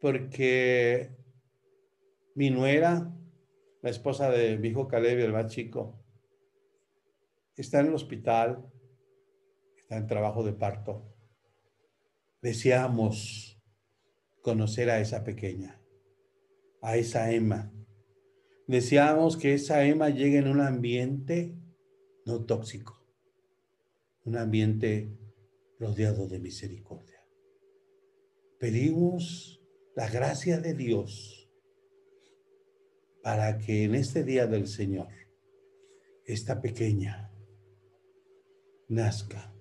porque 0.00 1.16
mi 2.34 2.50
nuera, 2.50 3.12
la 3.82 3.90
esposa 3.90 4.30
de 4.30 4.58
mi 4.58 4.68
hijo 4.68 4.88
Caleb, 4.88 5.20
el 5.20 5.32
más 5.32 5.52
chico, 5.52 6.04
está 7.54 7.80
en 7.80 7.86
el 7.86 7.94
hospital, 7.94 8.68
está 9.76 9.96
en 9.96 10.06
trabajo 10.06 10.42
de 10.42 10.52
parto. 10.52 11.14
Deseamos 12.42 13.62
conocer 14.42 14.90
a 14.90 15.00
esa 15.00 15.24
pequeña, 15.24 15.80
a 16.82 16.96
esa 16.96 17.30
Emma. 17.32 17.72
Deseamos 18.66 19.36
que 19.36 19.54
esa 19.54 19.84
Emma 19.84 20.08
llegue 20.10 20.38
en 20.38 20.48
un 20.48 20.60
ambiente 20.60 21.54
no 22.24 22.44
tóxico, 22.44 23.00
un 24.24 24.36
ambiente 24.36 25.16
rodeado 25.78 26.26
de 26.26 26.40
misericordia. 26.40 27.22
Pedimos 28.58 29.60
la 29.94 30.08
gracia 30.08 30.58
de 30.58 30.74
Dios 30.74 31.48
para 33.22 33.58
que 33.58 33.84
en 33.84 33.94
este 33.94 34.24
día 34.24 34.46
del 34.46 34.66
Señor 34.66 35.08
esta 36.24 36.60
pequeña 36.60 37.32
nazca, 38.88 39.52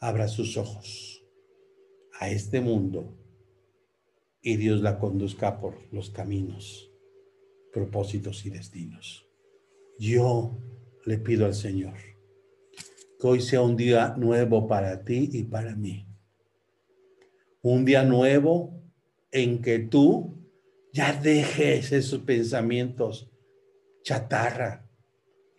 abra 0.00 0.28
sus 0.28 0.56
ojos 0.56 1.24
a 2.20 2.28
este 2.28 2.60
mundo 2.60 3.18
y 4.42 4.56
Dios 4.56 4.82
la 4.82 4.98
conduzca 4.98 5.60
por 5.60 5.92
los 5.92 6.10
caminos, 6.10 6.91
propósitos 7.72 8.44
y 8.46 8.50
destinos. 8.50 9.26
Yo 9.98 10.58
le 11.04 11.18
pido 11.18 11.46
al 11.46 11.54
Señor 11.54 11.94
que 13.18 13.26
hoy 13.26 13.40
sea 13.40 13.62
un 13.62 13.76
día 13.76 14.14
nuevo 14.16 14.66
para 14.66 15.04
ti 15.04 15.28
y 15.32 15.44
para 15.44 15.76
mí. 15.76 16.06
Un 17.62 17.84
día 17.84 18.02
nuevo 18.02 18.82
en 19.30 19.62
que 19.62 19.78
tú 19.78 20.42
ya 20.92 21.12
dejes 21.12 21.92
esos 21.92 22.20
pensamientos 22.20 23.30
chatarra, 24.02 24.90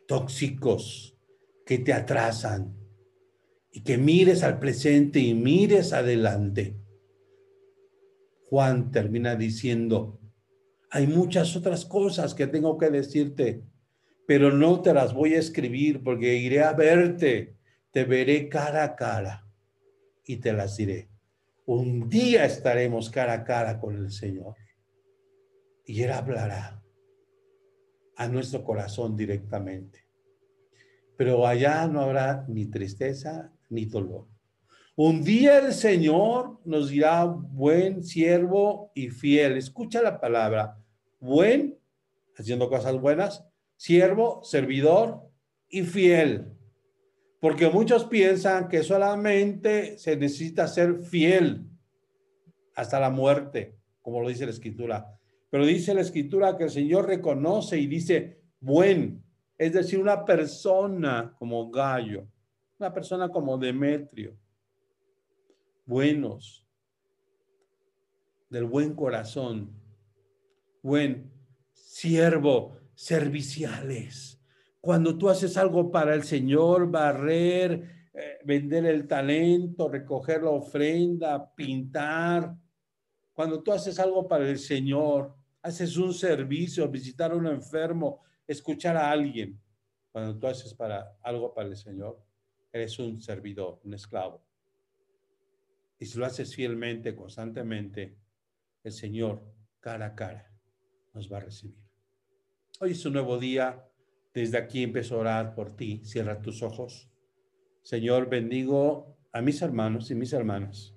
tóxicos, 0.07 1.17
que 1.65 1.79
te 1.79 1.93
atrasan 1.93 2.75
y 3.71 3.81
que 3.81 3.97
mires 3.97 4.43
al 4.43 4.59
presente 4.59 5.19
y 5.19 5.33
mires 5.33 5.93
adelante. 5.93 6.75
Juan 8.49 8.91
termina 8.91 9.35
diciendo, 9.35 10.19
hay 10.95 11.07
muchas 11.07 11.55
otras 11.55 11.85
cosas 11.85 12.35
que 12.35 12.45
tengo 12.45 12.77
que 12.77 12.91
decirte, 12.91 13.63
pero 14.27 14.51
no 14.51 14.79
te 14.79 14.93
las 14.93 15.11
voy 15.11 15.33
a 15.33 15.39
escribir 15.39 16.03
porque 16.03 16.35
iré 16.35 16.61
a 16.61 16.73
verte, 16.73 17.57
te 17.89 18.05
veré 18.05 18.47
cara 18.47 18.83
a 18.83 18.95
cara 18.95 19.47
y 20.23 20.37
te 20.37 20.53
las 20.53 20.77
diré. 20.77 21.09
Un 21.65 22.07
día 22.09 22.45
estaremos 22.45 23.09
cara 23.09 23.33
a 23.33 23.43
cara 23.43 23.79
con 23.79 23.95
el 23.95 24.11
Señor 24.11 24.55
y 25.83 26.03
Él 26.03 26.11
hablará 26.11 26.79
a 28.15 28.27
nuestro 28.27 28.63
corazón 28.63 29.17
directamente. 29.17 30.05
Pero 31.17 31.47
allá 31.47 31.87
no 31.87 32.01
habrá 32.01 32.45
ni 32.47 32.67
tristeza 32.67 33.51
ni 33.67 33.85
dolor. 33.85 34.27
Un 34.95 35.23
día 35.23 35.57
el 35.57 35.73
Señor 35.73 36.59
nos 36.65 36.89
dirá, 36.89 37.25
buen 37.25 38.03
siervo 38.03 38.91
y 38.93 39.09
fiel. 39.09 39.57
Escucha 39.57 40.03
la 40.03 40.21
palabra, 40.21 40.77
buen, 41.23 41.79
haciendo 42.37 42.69
cosas 42.69 42.99
buenas, 42.99 43.45
siervo, 43.77 44.43
servidor 44.43 45.21
y 45.69 45.83
fiel. 45.83 46.53
Porque 47.39 47.69
muchos 47.69 48.05
piensan 48.05 48.67
que 48.67 48.83
solamente 48.83 49.97
se 49.97 50.17
necesita 50.17 50.67
ser 50.67 50.99
fiel 50.99 51.65
hasta 52.75 52.99
la 52.99 53.09
muerte, 53.09 53.77
como 54.01 54.21
lo 54.21 54.27
dice 54.27 54.45
la 54.45 54.51
escritura. 54.51 55.17
Pero 55.49 55.65
dice 55.65 55.93
la 55.93 56.01
escritura 56.01 56.57
que 56.57 56.65
el 56.65 56.69
Señor 56.69 57.07
reconoce 57.07 57.77
y 57.77 57.87
dice 57.87 58.41
buen, 58.59 59.23
es 59.57 59.71
decir, 59.71 59.99
una 59.99 60.25
persona 60.25 61.33
como 61.37 61.69
Gallo, 61.71 62.27
una 62.79 62.93
persona 62.93 63.29
como 63.29 63.57
Demetrio, 63.57 64.35
buenos, 65.85 66.67
del 68.49 68.65
buen 68.65 68.93
corazón, 68.93 69.82
buen 70.83 71.31
siervo, 71.73 72.77
serviciales. 72.93 74.39
Cuando 74.79 75.17
tú 75.17 75.29
haces 75.29 75.57
algo 75.57 75.89
para 75.89 76.13
el 76.13 76.23
Señor, 76.23 76.91
barrer, 76.91 78.09
eh, 78.13 78.37
vender 78.43 78.85
el 78.85 79.07
talento, 79.07 79.89
recoger 79.89 80.43
la 80.43 80.51
ofrenda, 80.51 81.55
pintar, 81.55 82.55
cuando 83.33 83.63
tú 83.63 83.71
haces 83.71 83.97
algo 83.97 84.27
para 84.27 84.47
el 84.47 84.59
Señor, 84.59 85.33
haces 85.61 85.97
un 85.97 86.13
servicio, 86.13 86.87
visitar 86.89 87.31
a 87.31 87.35
un 87.35 87.47
enfermo, 87.47 88.21
escuchar 88.45 88.97
a 88.97 89.09
alguien, 89.09 89.59
cuando 90.11 90.37
tú 90.37 90.47
haces 90.47 90.73
para 90.73 91.17
algo 91.23 91.53
para 91.53 91.69
el 91.69 91.77
Señor, 91.77 92.21
eres 92.71 92.99
un 92.99 93.21
servidor, 93.21 93.79
un 93.83 93.93
esclavo. 93.93 94.43
Y 95.97 96.05
si 96.05 96.19
lo 96.19 96.25
haces 96.25 96.53
fielmente, 96.53 97.15
constantemente, 97.15 98.17
el 98.83 98.91
Señor, 98.91 99.41
cara 99.79 100.07
a 100.07 100.15
cara, 100.15 100.52
nos 101.13 101.31
va 101.31 101.37
a 101.37 101.41
recibir. 101.41 101.77
Hoy 102.79 102.91
es 102.91 103.05
un 103.05 103.13
nuevo 103.13 103.37
día. 103.37 103.87
Desde 104.33 104.57
aquí 104.57 104.83
empiezo 104.83 105.15
a 105.15 105.19
orar 105.19 105.55
por 105.55 105.75
ti. 105.75 106.01
Cierra 106.03 106.41
tus 106.41 106.63
ojos. 106.63 107.09
Señor, 107.83 108.29
bendigo 108.29 109.15
a 109.31 109.41
mis 109.41 109.61
hermanos 109.61 110.09
y 110.09 110.15
mis 110.15 110.33
hermanas 110.33 110.93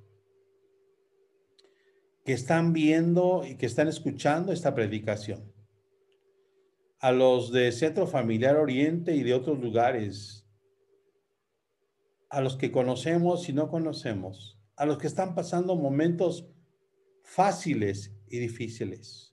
que 2.26 2.33
están 2.33 2.72
viendo 2.72 3.44
y 3.48 3.55
que 3.57 3.66
están 3.66 3.87
escuchando 3.87 4.52
esta 4.52 4.74
predicación. 4.74 5.52
A 6.98 7.12
los 7.12 7.52
de 7.52 7.70
Centro 7.70 8.09
Familiar 8.09 8.57
Oriente 8.57 9.14
y 9.14 9.22
de 9.22 9.33
otros 9.33 9.61
lugares. 9.61 10.44
A 12.29 12.40
los 12.40 12.57
que 12.57 12.72
conocemos 12.72 13.48
y 13.48 13.52
no 13.52 13.68
conocemos. 13.68 14.59
A 14.74 14.87
los 14.87 14.98
que 14.98 15.07
están 15.07 15.37
pasando 15.37 15.76
momentos 15.76 16.48
fáciles 17.22 18.12
y 18.29 18.40
difíciles. 18.40 19.25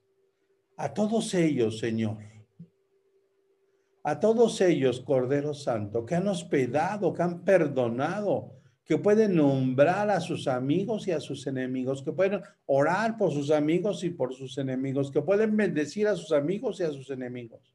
A 0.84 0.94
todos 0.94 1.34
ellos, 1.34 1.80
Señor 1.80 2.18
a 4.04 4.20
todos 4.20 4.60
ellos, 4.60 5.00
Cordero 5.00 5.54
Santo, 5.54 6.06
que 6.06 6.16
han 6.16 6.28
hospedado, 6.28 7.14
que 7.14 7.24
han 7.24 7.46
perdonado, 7.46 8.52
que 8.84 8.98
pueden 8.98 9.36
nombrar 9.36 10.10
a 10.10 10.20
sus 10.20 10.48
amigos 10.48 11.08
y 11.08 11.12
a 11.12 11.22
sus 11.22 11.48
enemigos, 11.48 12.04
que 12.04 12.12
pueden 12.12 12.42
orar 12.66 13.16
por 13.18 13.32
sus 13.32 13.50
amigos 13.50 14.04
y 14.04 14.10
por 14.10 14.34
sus 14.34 14.58
enemigos, 14.58 15.10
que 15.10 15.22
pueden 15.22 15.56
bendecir 15.56 16.06
a 16.10 16.18
sus 16.18 16.34
amigos 16.34 16.82
y 16.82 16.84
a 16.84 16.92
sus 16.92 17.10
enemigos. 17.10 17.74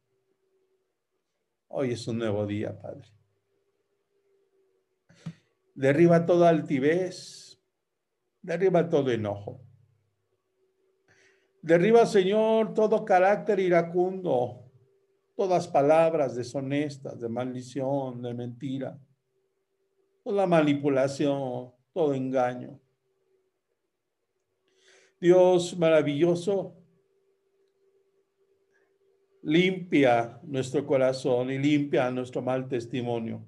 Hoy 1.69 1.93
es 1.93 2.07
un 2.07 2.19
nuevo 2.19 2.47
día, 2.47 2.79
Padre. 2.79 3.09
Derriba 5.75 6.27
toda 6.27 6.51
altivez, 6.51 7.59
derriba 8.43 8.91
todo 8.91 9.11
enojo. 9.11 9.63
Derriba, 11.69 12.07
Señor, 12.07 12.73
todo 12.73 13.05
carácter 13.05 13.61
iracundo, 13.61 14.65
todas 15.37 15.69
palabras 15.69 16.35
deshonestas, 16.35 17.21
de 17.21 17.29
maldición, 17.29 18.23
de 18.23 18.33
mentira, 18.33 18.99
toda 20.25 20.47
manipulación, 20.47 21.71
todo 21.93 22.15
engaño. 22.15 22.81
Dios 25.21 25.77
maravilloso, 25.77 26.75
limpia 29.43 30.41
nuestro 30.45 30.87
corazón 30.87 31.51
y 31.51 31.59
limpia 31.59 32.11
nuestro 32.11 32.41
mal 32.41 32.67
testimonio 32.67 33.47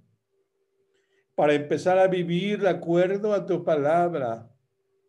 para 1.34 1.54
empezar 1.54 1.98
a 1.98 2.06
vivir 2.06 2.60
de 2.60 2.68
acuerdo 2.68 3.32
a 3.32 3.46
tu 3.46 3.64
palabra, 3.64 4.54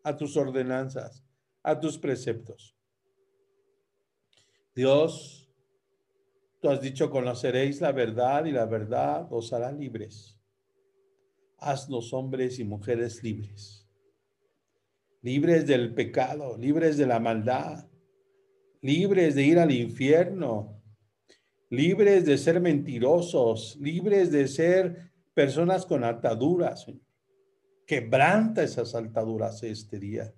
a 0.02 0.16
tus 0.16 0.34
ordenanzas, 0.34 1.22
a 1.62 1.78
tus 1.78 1.98
preceptos. 1.98 2.74
Dios, 4.74 5.42
Tú 6.62 6.70
has 6.70 6.80
dicho, 6.80 7.10
conoceréis 7.10 7.80
la 7.80 7.90
verdad 7.90 8.44
y 8.44 8.52
la 8.52 8.66
verdad 8.66 9.26
os 9.30 9.52
hará 9.52 9.72
libres. 9.72 10.38
Haznos 11.58 12.12
hombres 12.12 12.60
y 12.60 12.64
mujeres 12.64 13.20
libres. 13.24 13.84
Libres 15.22 15.66
del 15.66 15.92
pecado, 15.92 16.56
libres 16.56 16.96
de 16.96 17.06
la 17.06 17.18
maldad, 17.18 17.84
libres 18.80 19.34
de 19.34 19.42
ir 19.42 19.58
al 19.58 19.72
infierno, 19.72 20.80
libres 21.68 22.24
de 22.24 22.38
ser 22.38 22.60
mentirosos, 22.60 23.76
libres 23.80 24.30
de 24.30 24.46
ser 24.46 25.10
personas 25.34 25.84
con 25.84 26.04
ataduras. 26.04 26.86
Quebranta 27.84 28.62
esas 28.62 28.94
ataduras 28.94 29.64
este 29.64 29.98
día. 29.98 30.32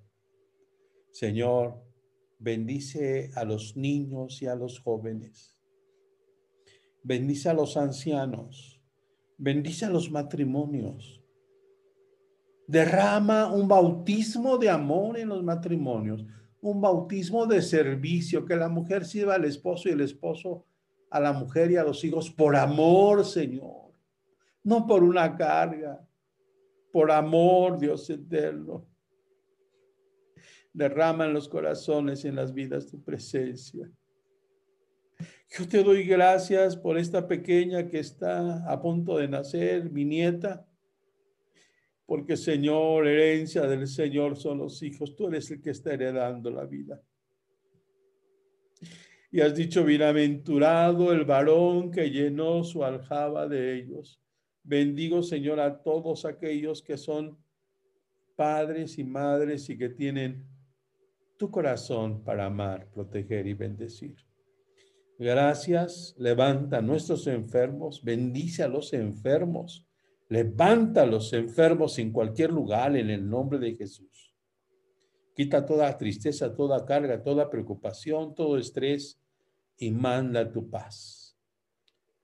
Señor, 1.11 1.83
bendice 2.39 3.31
a 3.35 3.45
los 3.45 3.77
niños 3.77 4.43
y 4.43 4.47
a 4.47 4.55
los 4.55 4.81
jóvenes. 4.81 5.55
Bendice 7.03 7.49
a 7.49 7.55
los 7.55 7.77
ancianos. 7.77 8.81
Bendice 9.37 9.85
a 9.85 9.91
los 9.91 10.11
matrimonios. 10.11 11.21
Derrama 12.67 13.53
un 13.53 13.69
bautismo 13.69 14.57
de 14.57 14.71
amor 14.71 15.19
en 15.19 15.29
los 15.29 15.43
matrimonios, 15.43 16.25
un 16.63 16.81
bautismo 16.81 17.47
de 17.47 17.61
servicio, 17.61 18.47
que 18.47 18.57
la 18.57 18.69
mujer 18.69 19.05
sirva 19.05 19.35
al 19.35 19.45
esposo 19.45 19.89
y 19.89 19.93
el 19.93 20.01
esposo 20.01 20.65
a 21.11 21.21
la 21.21 21.33
mujer 21.33 21.71
y 21.71 21.77
a 21.77 21.85
los 21.85 22.03
hijos 22.05 22.31
por 22.31 22.57
amor, 22.57 23.25
Señor, 23.25 23.93
no 24.63 24.87
por 24.87 25.05
una 25.05 25.37
carga, 25.37 26.05
por 26.91 27.11
amor, 27.11 27.79
Dios 27.79 28.09
eterno. 28.09 28.87
Derrama 30.75 31.25
en 31.25 31.33
los 31.33 31.49
corazones 31.49 32.27
en 32.27 32.37
las 32.37 32.53
vidas 32.53 32.87
tu 32.87 33.03
presencia. 33.03 33.91
Yo 35.57 35.69
te 35.69 35.83
doy 35.83 36.03
gracias 36.05 36.77
por 36.77 36.99
esta 36.99 37.27
pequeña 37.27 37.89
que 37.89 38.01
está 38.01 38.71
a 38.71 38.83
punto 38.83 39.17
de 39.17 39.29
nacer, 39.29 39.91
mi 39.91 40.05
nieta, 40.05 40.67
porque 42.07 42.37
Señor, 42.37 43.07
herencia 43.07 43.63
del 43.63 43.87
Señor 43.87 44.37
son 44.37 44.59
los 44.59 44.83
hijos, 44.83 45.15
tú 45.17 45.29
eres 45.29 45.51
el 45.53 45.63
que 45.63 45.71
está 45.71 45.95
heredando 45.95 46.51
la 46.51 46.65
vida. 46.65 47.01
Y 49.31 49.41
has 49.41 49.55
dicho, 49.55 49.85
bienaventurado 49.85 51.13
el 51.13 51.25
varón 51.25 51.91
que 51.91 52.11
llenó 52.11 52.63
su 52.63 52.85
aljaba 52.85 53.49
de 53.49 53.77
ellos. 53.77 54.21
Bendigo, 54.63 55.23
Señor, 55.23 55.61
a 55.61 55.83
todos 55.83 56.25
aquellos 56.25 56.83
que 56.83 56.97
son 56.97 57.39
padres 58.37 58.99
y 58.99 59.05
madres 59.05 59.69
y 59.71 59.79
que 59.79 59.89
tienen 59.89 60.54
tu 61.37 61.51
corazón 61.51 62.23
para 62.23 62.47
amar, 62.47 62.89
proteger 62.93 63.47
y 63.47 63.55
bendecir. 63.55 64.17
Gracias, 65.19 66.15
levanta 66.19 66.79
a 66.79 66.83
nuestros 66.83 67.27
enfermos, 67.27 68.03
bendice 68.03 68.63
a 68.63 68.69
los 68.69 68.93
enfermos, 68.93 69.87
levanta 70.29 71.03
a 71.03 71.07
los 71.07 71.33
enfermos 71.33 71.99
en 71.99 72.13
cualquier 72.13 72.51
lugar 72.51 72.97
en 72.97 73.11
el 73.11 73.29
nombre 73.29 73.59
de 73.59 73.75
Jesús. 73.75 74.35
Quita 75.35 75.65
toda 75.65 75.97
tristeza, 75.97 76.55
toda 76.55 76.85
carga, 76.85 77.23
toda 77.23 77.51
preocupación, 77.51 78.35
todo 78.35 78.59
estrés 78.59 79.21
y 79.77 79.91
manda 79.91 80.51
tu 80.51 80.69
paz. 80.69 81.37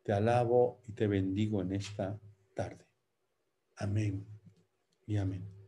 Te 0.03 0.13
alabo 0.13 0.83
y 0.87 0.93
te 0.93 1.07
bendigo 1.07 1.63
en 1.63 1.73
esta 1.73 2.19
tarde. 2.55 2.87
Amén 3.77 4.27
y 5.07 5.17
amén. 5.17 5.60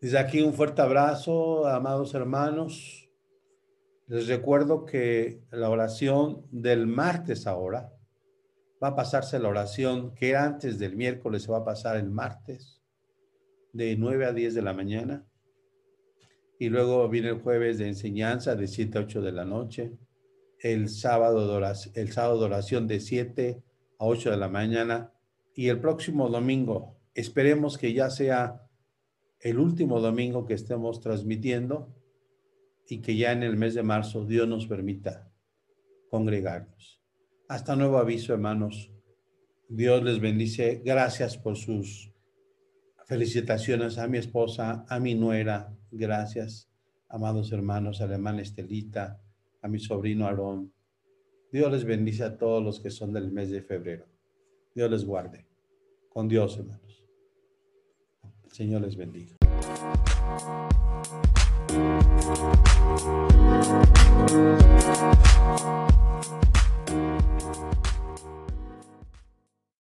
Desde 0.00 0.18
aquí 0.18 0.42
un 0.42 0.52
fuerte 0.52 0.82
abrazo, 0.82 1.66
amados 1.66 2.14
hermanos. 2.14 3.08
Les 4.08 4.28
recuerdo 4.28 4.84
que 4.84 5.42
la 5.50 5.70
oración 5.70 6.46
del 6.50 6.86
martes 6.86 7.46
ahora 7.46 7.94
va 8.82 8.88
a 8.88 8.94
pasarse 8.94 9.38
la 9.38 9.48
oración 9.48 10.14
que 10.14 10.36
antes 10.36 10.78
del 10.78 10.96
miércoles 10.96 11.44
se 11.44 11.50
va 11.50 11.58
a 11.58 11.64
pasar 11.64 11.96
el 11.96 12.10
martes 12.10 12.82
de 13.72 13.96
9 13.96 14.26
a 14.26 14.32
10 14.34 14.54
de 14.54 14.62
la 14.62 14.74
mañana. 14.74 15.26
Y 16.58 16.68
luego 16.68 17.08
viene 17.08 17.30
el 17.30 17.40
jueves 17.40 17.78
de 17.78 17.88
enseñanza 17.88 18.54
de 18.54 18.68
7 18.68 18.98
a 18.98 19.00
8 19.00 19.22
de 19.22 19.32
la 19.32 19.46
noche. 19.46 19.92
El 20.60 20.90
sábado 20.90 21.48
de 21.48 21.54
oración, 21.54 21.94
el 21.96 22.12
sábado 22.12 22.40
de 22.40 22.44
oración 22.44 22.86
de 22.86 23.00
7 23.00 23.62
a 23.98 24.04
8 24.04 24.30
de 24.30 24.36
la 24.36 24.48
mañana. 24.50 25.14
Y 25.54 25.68
el 25.68 25.80
próximo 25.80 26.28
domingo, 26.28 26.98
esperemos 27.14 27.78
que 27.78 27.94
ya 27.94 28.10
sea 28.10 28.65
el 29.50 29.60
último 29.60 30.00
domingo 30.00 30.44
que 30.44 30.54
estemos 30.54 31.00
transmitiendo 31.00 31.94
y 32.88 33.00
que 33.00 33.16
ya 33.16 33.30
en 33.30 33.44
el 33.44 33.56
mes 33.56 33.74
de 33.74 33.84
marzo 33.84 34.24
Dios 34.24 34.48
nos 34.48 34.66
permita 34.66 35.30
congregarnos. 36.10 37.00
Hasta 37.48 37.76
nuevo 37.76 37.98
aviso, 37.98 38.32
hermanos. 38.32 38.90
Dios 39.68 40.02
les 40.02 40.18
bendice. 40.18 40.82
Gracias 40.84 41.38
por 41.38 41.56
sus 41.56 42.12
felicitaciones 43.06 43.98
a 43.98 44.08
mi 44.08 44.18
esposa, 44.18 44.84
a 44.88 44.98
mi 44.98 45.14
nuera. 45.14 45.72
Gracias, 45.92 46.68
amados 47.08 47.52
hermanos, 47.52 48.00
a 48.00 48.08
la 48.08 48.14
hermana 48.14 48.42
Estelita, 48.42 49.22
a 49.62 49.68
mi 49.68 49.78
sobrino 49.78 50.26
Aarón. 50.26 50.72
Dios 51.52 51.70
les 51.70 51.84
bendice 51.84 52.24
a 52.24 52.36
todos 52.36 52.64
los 52.64 52.80
que 52.80 52.90
son 52.90 53.12
del 53.12 53.30
mes 53.30 53.50
de 53.50 53.62
febrero. 53.62 54.06
Dios 54.74 54.90
les 54.90 55.04
guarde. 55.04 55.46
Con 56.08 56.26
Dios, 56.26 56.58
hermanos. 56.58 56.85
Señor 58.56 58.80
les 58.80 58.96
bendiga. 58.96 59.36